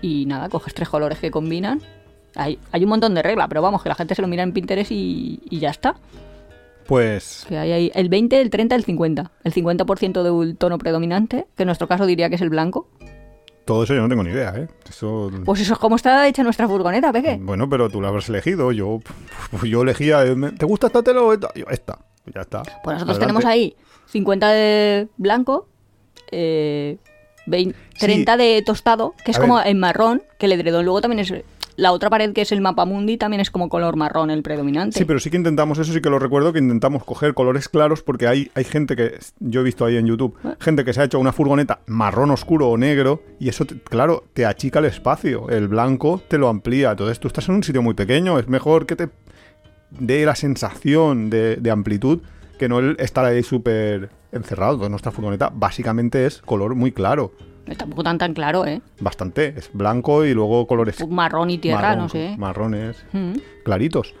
[0.00, 1.82] Y nada, coges tres colores que combinan.
[2.34, 4.52] Hay, hay un montón de reglas, pero vamos, que la gente se lo mira en
[4.52, 5.96] Pinterest y, y ya está.
[6.86, 9.30] Pues Que hay ahí el 20, el 30, el 50.
[9.44, 12.88] El 50% del tono predominante, que en nuestro caso diría que es el blanco.
[13.66, 14.68] todo eso yo no tengo ni idea, ¿eh?
[14.88, 15.30] Eso...
[15.44, 17.38] Pues eso es como está hecha nuestra furgoneta, Peque.
[17.42, 19.00] Bueno, pero tú lo habrás elegido, yo,
[19.64, 21.52] yo elegía, eh, ¿te gusta esta tela o esta?
[21.54, 21.98] Yo, esta,
[22.32, 22.62] ya está.
[22.62, 23.20] Pues nosotros Adelante.
[23.20, 23.76] tenemos ahí
[24.16, 25.68] 50 de blanco,
[26.32, 26.96] eh,
[27.46, 27.98] 20 Sí.
[28.06, 29.66] 30 de tostado, que es A como ver.
[29.68, 31.32] en marrón, que el edredón luego también es...
[31.78, 34.96] La otra pared que es el mapa mundi también es como color marrón el predominante.
[34.98, 38.02] Sí, pero sí que intentamos, eso sí que lo recuerdo, que intentamos coger colores claros
[38.02, 40.56] porque hay, hay gente que, yo he visto ahí en YouTube, Ah.
[40.58, 44.24] gente que se ha hecho una furgoneta marrón oscuro o negro y eso, te- claro,
[44.32, 47.82] te achica el espacio, el blanco te lo amplía, entonces tú estás en un sitio
[47.82, 49.08] muy pequeño, es mejor que te
[49.90, 52.20] dé la sensación de, de amplitud
[52.58, 54.88] que no el estar ahí súper encerrado.
[54.88, 57.32] Nuestra furgoneta básicamente es color muy claro,
[57.76, 58.80] Tampoco tan tan claro, ¿eh?
[59.00, 62.34] bastante, es blanco y luego colores Marrón y tierra, marrón- no sé.
[62.38, 63.32] marrones Mm.
[63.64, 64.14] claritos.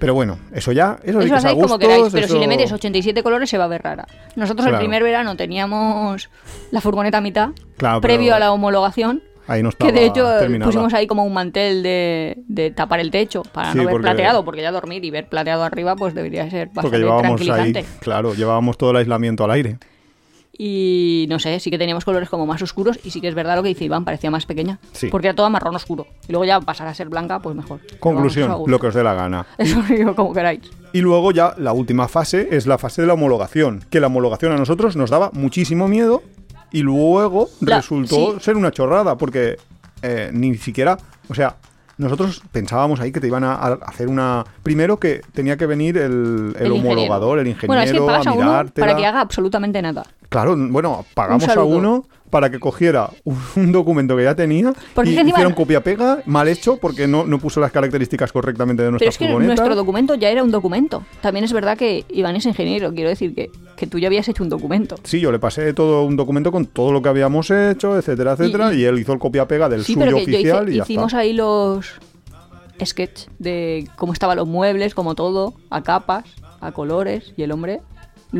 [0.00, 3.22] Pero bueno, eso ya, eso, Eso a hacéis como queráis, pero si le metes 87
[3.22, 4.06] colores se va a ver rara.
[4.34, 4.76] Nosotros Claro.
[4.78, 6.28] el primer verano teníamos
[6.72, 10.06] la furgoneta a mitad, Claro, pero previo a la homologación, Ahí no estaba que de
[10.06, 10.70] hecho terminada.
[10.70, 14.02] pusimos ahí como un mantel de, de tapar el techo para Sí, no ver porque-
[14.02, 17.84] plateado, porque ya dormir y ver plateado arriba pues debería ser Porque bastante llevábamos ahí,
[18.00, 19.78] claro, llevábamos todo el aislamiento al aire.
[20.58, 23.56] Y no sé, sí que teníamos colores como más oscuros y sí que es verdad
[23.56, 24.78] lo que dice Iván, parecía más pequeña.
[24.92, 25.08] Sí.
[25.08, 26.06] Porque era toda marrón oscuro.
[26.28, 27.80] Y luego ya pasar a ser blanca, pues mejor.
[28.00, 29.46] Conclusión, vamos, lo que os dé la gana.
[29.58, 30.60] Eso digo como queráis.
[30.94, 34.52] Y luego ya la última fase es la fase de la homologación, que la homologación
[34.52, 36.22] a nosotros nos daba muchísimo miedo
[36.78, 38.40] y luego La- resultó sí.
[38.44, 39.56] ser una chorrada, porque
[40.02, 40.98] eh, ni siquiera,
[41.28, 41.56] o sea,
[41.98, 44.44] nosotros pensábamos ahí que te iban a, a hacer una...
[44.62, 48.26] Primero que tenía que venir el, el El homologador, el ingeniero, Bueno, es que pagas
[48.26, 50.04] a para que haga absolutamente nada.
[50.28, 53.10] Claro, bueno, pagamos Un a uno para que cogiera
[53.56, 57.60] un, documento que ya tenía Porque y hicieron copia-pega, mal hecho, porque no, no puso
[57.60, 59.54] las características correctamente de nuestra Pero es que furgoneta.
[59.54, 61.04] nuestro documento ya era un documento.
[61.20, 64.42] También es verdad que Iván es ingeniero, quiero decir que, que tú ya habías hecho
[64.42, 64.96] un documento.
[65.04, 68.72] Sí, yo le pasé todo un documento con todo lo que habíamos hecho, etcétera, etcétera,
[68.74, 70.76] y, y- él hizo el copia-pega del Sí, suyo pero que yo oficial hice- y
[70.78, 71.18] ya hicimos está.
[71.18, 71.86] ahí los
[72.84, 76.24] sketch de cómo estaban los muebles, como todo, a capas,
[76.60, 77.80] a colores, y el hombre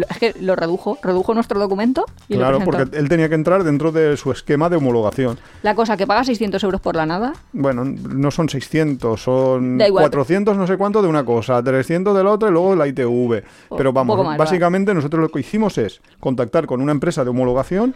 [0.08, 3.92] es que lo redujo, redujo nuestro documento y Claro, porque él tenía que entrar dentro
[3.92, 5.38] de su esquema de homologación.
[5.62, 9.86] La cosa que paga 600 euros por la nada, Bueno, no son 600, son Da
[9.88, 10.04] igual.
[10.04, 13.42] 400 no sé cuánto de una cosa, 300 de la otra y luego la ITV.
[13.68, 17.30] O- Pero vamos, más, básicamente nosotros lo que hicimos es contactar con una empresa de
[17.30, 17.94] homologación,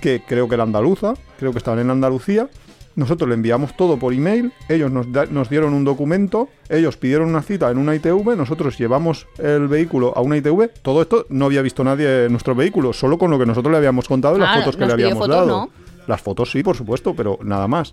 [0.00, 2.48] que creo que era andaluza, creo que estaban en Andalucía.
[2.96, 7.28] Nosotros le enviamos todo por email, ellos nos, da- nos dieron un documento, ellos pidieron
[7.28, 10.70] una cita en una ITV, nosotros llevamos el vehículo a una ITV.
[10.82, 13.76] Todo esto no había visto nadie en nuestro vehículo, solo con lo que nosotros le
[13.78, 15.46] habíamos contado y las Ah, fotos que le habíamos fotos, dado.
[15.46, 15.70] ¿no?
[16.06, 17.92] Las fotos sí, por supuesto, pero nada más.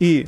[0.00, 0.24] Y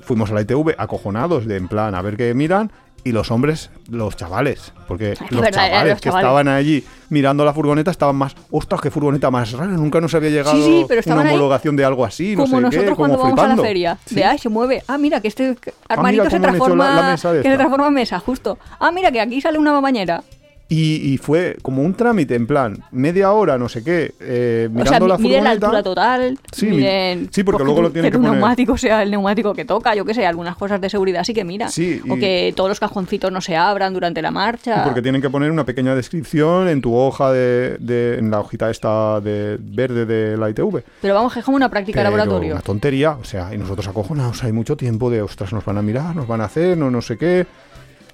[0.00, 2.72] fuimos a la ITV acojonados de en plan a ver qué miran
[3.08, 4.72] y los hombres, los chavales.
[4.86, 6.24] Porque Es los verdad, chavales los que chavales.
[6.26, 10.30] estaban allí mirando la furgoneta estaban más, ostras, qué furgoneta más rara, nunca nos había
[10.30, 13.16] llegado Sí, sí, pero una homologación de algo así, no como sé nosotros qué, cuando
[13.18, 13.62] como vamos flipando.
[13.62, 13.98] a la feria.
[14.10, 14.82] De, ay, se mueve.
[14.86, 15.56] Ah, mira, que este
[15.88, 18.58] armarito se cómo han hecho transforma, la- la que se transforma en mesa, justo.
[18.78, 20.22] Ah, mira, que aquí sale una bañera.
[20.70, 24.74] Y, y fue como un trámite, en plan, media hora, no sé qué, eh, O
[24.74, 26.38] sea, mirando la miden la altura total.
[26.52, 28.38] Sí, mi- miden, sí, porque luego lo que tienen que el poner.
[28.38, 31.42] neumático sea el neumático que toca, yo qué sé, algunas cosas de seguridad sí que
[31.42, 31.68] mira.
[31.68, 34.82] Sí, O y- que todos los cajoncitos no se abran durante la marcha.
[34.82, 38.40] Y porque tienen que poner una pequeña descripción en tu hoja de, de- en la
[38.40, 40.82] hojita esta de verde de la ITV.
[41.00, 42.52] Pero vamos, que es como una práctica de Pero laboratorio.
[42.52, 45.82] Una tontería, o sea, y nosotros acojonados, hay mucho tiempo de, ostras, nos van a
[45.82, 47.46] mirar, nos van a hacer, no, no sé qué.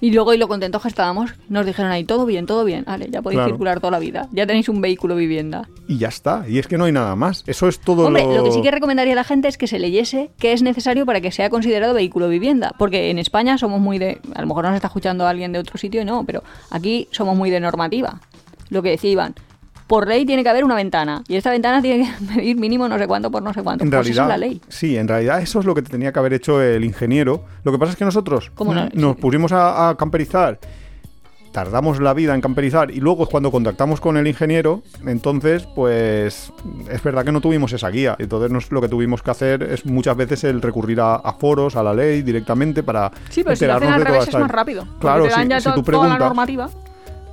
[0.01, 2.83] Y luego, y lo contentos que estábamos, nos dijeron ahí, todo bien, todo bien.
[2.85, 3.51] Vale, ya podéis Claro.
[3.51, 4.27] circular toda la vida.
[4.31, 5.69] Ya tenéis un vehículo vivienda.
[5.87, 7.43] Y ya está, y es que no hay nada más.
[7.47, 8.35] Eso es todo Hombre, lo...
[8.37, 11.05] lo que sí que recomendaría a la gente es que se leyese qué es necesario
[11.05, 12.73] para que sea considerado vehículo vivienda.
[12.77, 14.19] Porque en España somos muy de.
[14.35, 17.35] A lo mejor nos está escuchando alguien de otro sitio y no, pero aquí somos
[17.37, 18.19] muy de normativa.
[18.69, 19.35] Lo que decía Iván.
[19.87, 21.23] Por ley tiene que haber una ventana.
[21.27, 23.83] Y esta ventana tiene que medir mínimo no sé cuánto por no sé cuánto.
[23.83, 24.61] En Pues realidad, esa es la ley.
[24.67, 27.43] sí, en realidad eso es lo que tenía que haber hecho el ingeniero.
[27.63, 28.89] Lo que pasa es que nosotros ¿Cómo no?
[28.93, 29.21] nos Sí.
[29.21, 30.59] pusimos a, a camperizar,
[31.51, 36.51] tardamos la vida en camperizar y luego cuando contactamos con el ingeniero, entonces pues
[36.91, 38.15] es verdad que no tuvimos esa guía.
[38.19, 41.75] Entonces nos- lo que tuvimos que hacer es muchas veces el recurrir a, a foros,
[41.77, 44.85] a la ley directamente para Sí, pero si lo hacen al revés es más rápido.
[44.99, 46.69] Claro, dan si, tú toda la preguntas, normativa.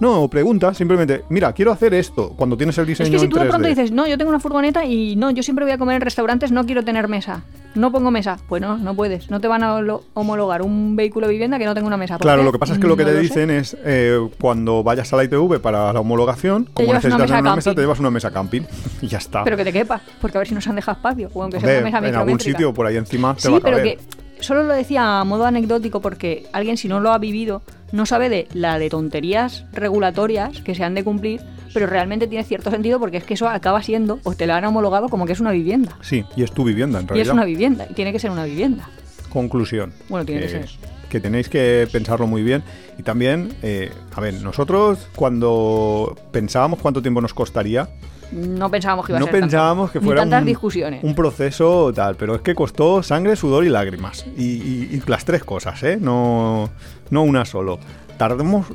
[0.03, 2.31] No, pregunta simplemente, mira, quiero hacer esto.
[2.37, 3.49] Cuando tienes el diseño Es que si tú de 3D.
[3.49, 6.01] pronto dices, no, yo tengo una furgoneta y no, yo siempre voy a comer en
[6.03, 7.45] restaurantes, no quiero tener mesa.
[7.75, 8.37] No pongo mesa.
[8.49, 9.31] Pues no, no puedes.
[9.31, 9.77] No te van a
[10.13, 12.19] homologar un vehículo vivienda que no tenga una mesa.
[12.19, 12.45] ¿Por Claro, qué?
[12.47, 15.17] lo que pasa es que lo que No te dicen es eh, cuando vayas a
[15.17, 18.11] la ITV para la homologación, como llevas una necesitas mesa una mesa, te llevas una
[18.11, 18.63] mesa camping
[19.01, 19.45] y ya está.
[19.45, 21.31] Pero que te quepa, porque a ver si nos han dejado espacio.
[21.33, 23.61] O aunque sea una mesa en algún sitio por ahí encima te Sí, va a
[23.61, 23.97] pero caber.
[23.97, 24.05] que
[24.43, 27.63] solo lo decía a modo anecdótico porque alguien si no lo ha vivido
[27.93, 31.41] no sabe de la de tonterías regulatorias que se han de cumplir,
[31.75, 34.65] pero realmente tiene cierto sentido porque es que eso acaba siendo o te la han
[34.65, 35.97] homologado como que es una vivienda.
[36.01, 37.27] Sí, y es tu vivienda en Y realidad.
[37.29, 38.89] es una vivienda, y tiene que ser una vivienda.
[39.31, 39.93] Conclusión.
[40.09, 40.69] Bueno, tiene que ser.
[41.09, 42.63] que tenéis que pensarlo muy bien.
[42.99, 47.89] Y también, eh, a ver, nosotros cuando pensábamos cuánto tiempo nos costaría,
[48.33, 49.45] No pensábamos que iba a no ser tanto.
[49.45, 51.05] pensábamos que fuera tantas un, discusiones.
[51.05, 54.25] un proceso tal, pero es que costó sangre, sudor y lágrimas.
[54.37, 55.99] Y, y- y las tres cosas, ¿eh?
[56.01, 56.71] No,
[57.11, 57.79] no una solo.
[58.17, 58.67] Tardamos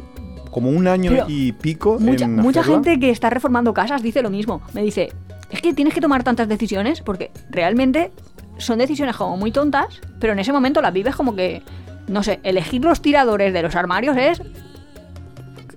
[0.51, 2.75] como un año Pero y pico Mucha, en mucha hacerla.
[2.83, 4.61] gente que está reformando casas dice lo mismo.
[4.73, 5.11] Me dice,
[5.51, 8.11] es que tienes que tomar tantas decisiones porque realmente
[8.57, 11.61] son decisiones como muy tontas, pero en ese momento las vives como que,
[12.07, 14.41] no sé, elegir los tiradores de los armarios es...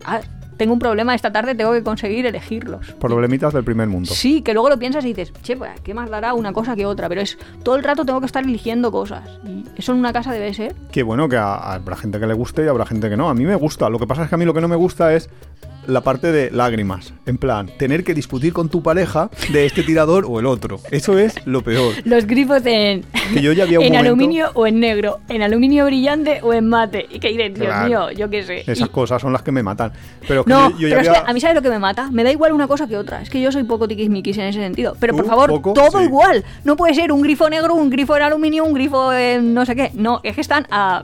[0.04, 0.20] Ah,
[0.60, 2.92] tengo un problema esta tarde, tengo que conseguir elegirlos.
[3.00, 4.12] Problemitas del primer mundo.
[4.12, 6.84] Sí, que luego lo piensas y dices, che, pues, ¿qué más dará una cosa que
[6.84, 7.08] otra?
[7.08, 9.26] Pero es todo el rato tengo que estar eligiendo cosas.
[9.46, 10.74] Y eso en una casa debe ser.
[10.92, 13.30] Que bueno, que a- habrá gente que le guste y habrá gente que no.
[13.30, 13.88] A mí me gusta.
[13.88, 15.30] Lo que pasa es que a mí lo que no me gusta es
[15.86, 17.12] la parte de lágrimas.
[17.26, 20.80] En plan, tener que discutir con tu pareja de este tirador o el otro.
[20.90, 21.94] Eso es lo peor.
[22.04, 25.42] Los grifos en, Que yo ya había un en momento- aluminio o en negro, en
[25.42, 27.06] aluminio brillante o en mate.
[27.10, 27.88] Y que dices, Dios Claro.
[27.88, 28.60] mío, yo qué sé.
[28.70, 29.92] Esas Y- cosas son las que me matan.
[30.28, 31.70] Pero es que no, yo, yo ya pero es que a mí sabes lo que
[31.70, 32.10] me mata.
[32.10, 33.22] Me da igual una cosa que otra.
[33.22, 34.96] Es que yo soy poco tiquismiquis en ese sentido.
[35.00, 35.72] Pero por favor, ¿Poco?
[35.72, 36.04] todo Sí.
[36.04, 36.44] igual.
[36.64, 39.74] No puede ser un grifo negro, un grifo en aluminio, un grifo en no sé
[39.76, 39.90] qué.
[39.94, 41.02] No, es que están a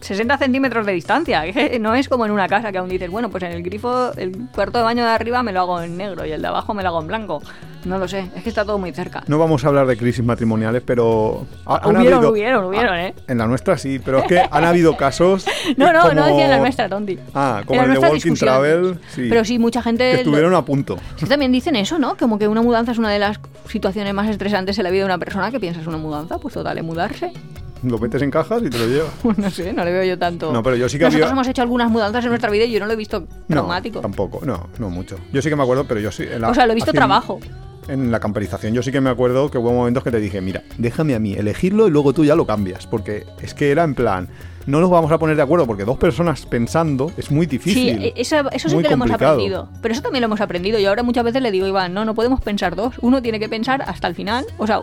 [0.00, 1.42] 60 centímetros de distancia.
[1.52, 4.12] Que no es como en una casa que aún dices, bueno, pues en el grifo,
[4.16, 6.72] el cuarto de baño de arriba me lo hago en negro y el de abajo
[6.74, 7.42] me lo hago en blanco.
[7.84, 9.22] No lo sé, es que está todo muy cerca.
[9.26, 11.46] No vamos a hablar de crisis matrimoniales, pero...
[11.64, 13.14] ha- han hubieron, habido- hubieron, hubieron, ¿eh?
[13.26, 15.46] En la nuestra sí, pero es que han habido casos...
[15.76, 17.18] No, no, no decía en la nuestra, tonti.
[17.34, 18.34] Ah, como En el de Walking.
[18.34, 19.26] Travel, sí.
[19.30, 20.04] Pero sí, mucha gente...
[20.08, 20.98] Que lo- estuvieron a punto.
[21.18, 22.16] Que también dicen eso, ¿no?
[22.18, 25.06] Como que una mudanza es una de las situaciones más estresantes en la vida de
[25.06, 25.50] una persona.
[25.50, 26.38] ¿Qué piensas una mudanza?
[26.38, 27.32] Pues total, mudarse.
[27.82, 29.10] Lo metes en cajas y te lo llevas.
[29.22, 30.52] Pues no sé, no le veo yo tanto.
[30.52, 32.72] No, pero yo sí que Nosotros había- hemos hecho algunas mudanzas en nuestra vida y
[32.72, 34.00] yo no lo he visto No, traumático.
[34.00, 34.40] tampoco.
[34.44, 35.16] No, no mucho.
[35.32, 36.24] Yo sí que me acuerdo, pero yo sí...
[36.24, 37.40] en la- o sea, lo he visto trabajo.
[37.88, 40.62] En la camperización yo sí que me acuerdo que hubo momentos que te dije, mira,
[40.78, 42.86] déjame a mí elegirlo y luego tú ya lo cambias.
[42.86, 44.28] Porque es que era en plan,
[44.66, 48.02] no nos vamos a poner de acuerdo porque dos personas pensando es muy Sí, difícil.
[48.04, 49.68] e- eso, eso sí que lo hemos aprendido.
[49.82, 50.78] Pero eso también lo hemos aprendido.
[50.78, 52.94] Y ahora muchas veces le digo, Iván, no, no podemos pensar dos.
[53.00, 54.44] Uno tiene que pensar hasta el final.
[54.58, 54.82] O sea,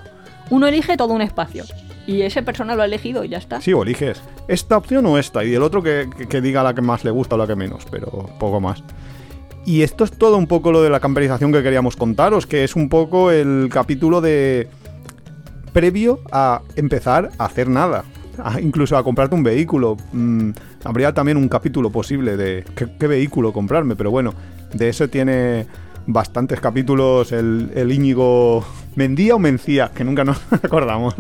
[0.50, 1.64] uno elige todo un espacio.
[2.08, 3.60] Y esa persona lo ha elegido y ya está.
[3.60, 6.08] Sí, o eliges esta opción o esta, y el otro que,
[6.42, 8.82] diga la que más le gusta o la que menos, pero poco más.
[9.66, 12.78] Y esto es todo un poco lo de la camperización que queríamos contaros, que es
[12.78, 14.70] un poco el capítulo de
[15.74, 18.06] previo a empezar a hacer nada,
[18.62, 19.98] incluso a comprarte un vehículo.
[20.14, 20.52] Mm,
[20.86, 24.34] habría también un capítulo posible de qué, qué vehículo comprarme, pero bueno,
[24.74, 25.68] de eso tiene
[26.06, 31.16] bastantes capítulos el, el Íñigo Mendía o Mencía, que nunca nos acordamos.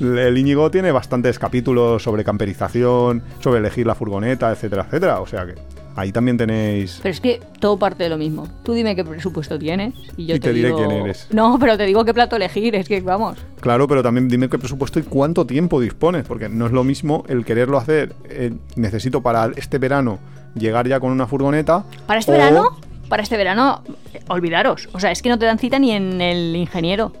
[0.00, 5.20] El Íñigo tiene bastantes capítulos sobre camperización, sobre elegir la furgoneta, etcétera, etcétera.
[5.20, 5.54] O sea que
[5.96, 7.00] ahí también tenéis.
[7.02, 8.46] Pero es que todo parte de lo mismo.
[8.62, 11.26] Tú dime qué presupuesto tienes y yo Y te diré quién eres.
[11.32, 12.74] No, pero te digo qué plato elegir.
[12.76, 13.38] Es que vamos.
[13.60, 17.24] Claro, pero también dime qué presupuesto y cuánto tiempo dispones, porque no es lo mismo
[17.28, 18.14] el quererlo hacer.
[18.28, 20.18] eh, necesito para este verano
[20.54, 21.84] llegar ya con una furgoneta.
[22.06, 22.78] Para este o- verano,
[23.08, 23.82] para este verano,
[24.28, 24.88] olvidaros.
[24.92, 27.12] O sea, es que no te dan cita ni en el ingeniero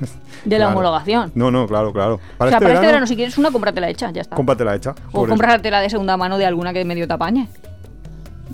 [0.46, 0.78] de la Claro.
[0.78, 1.32] homologación.
[1.34, 2.14] No, no, claro, claro.
[2.38, 4.36] o sea, para este verano, si quieres una, cómpratela hecha, ya está.
[4.36, 4.94] cómpratela hecha.
[5.12, 7.48] o cómpratela de segunda mano de alguna que medio te apañe.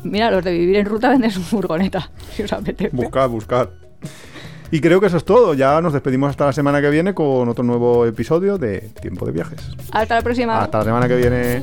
[0.05, 2.95] Mira, los de vivir en ruta venden su furgoneta, si os apetece.
[2.97, 3.69] Buscad, buscad.
[4.73, 5.53] Y creo que eso es todo.
[5.55, 9.33] Ya nos despedimos hasta la semana que viene con otro nuevo episodio de Tiempo de
[9.33, 9.61] Viajes.
[9.93, 10.61] Hasta la próxima.
[10.63, 11.63] Hasta la semana que viene.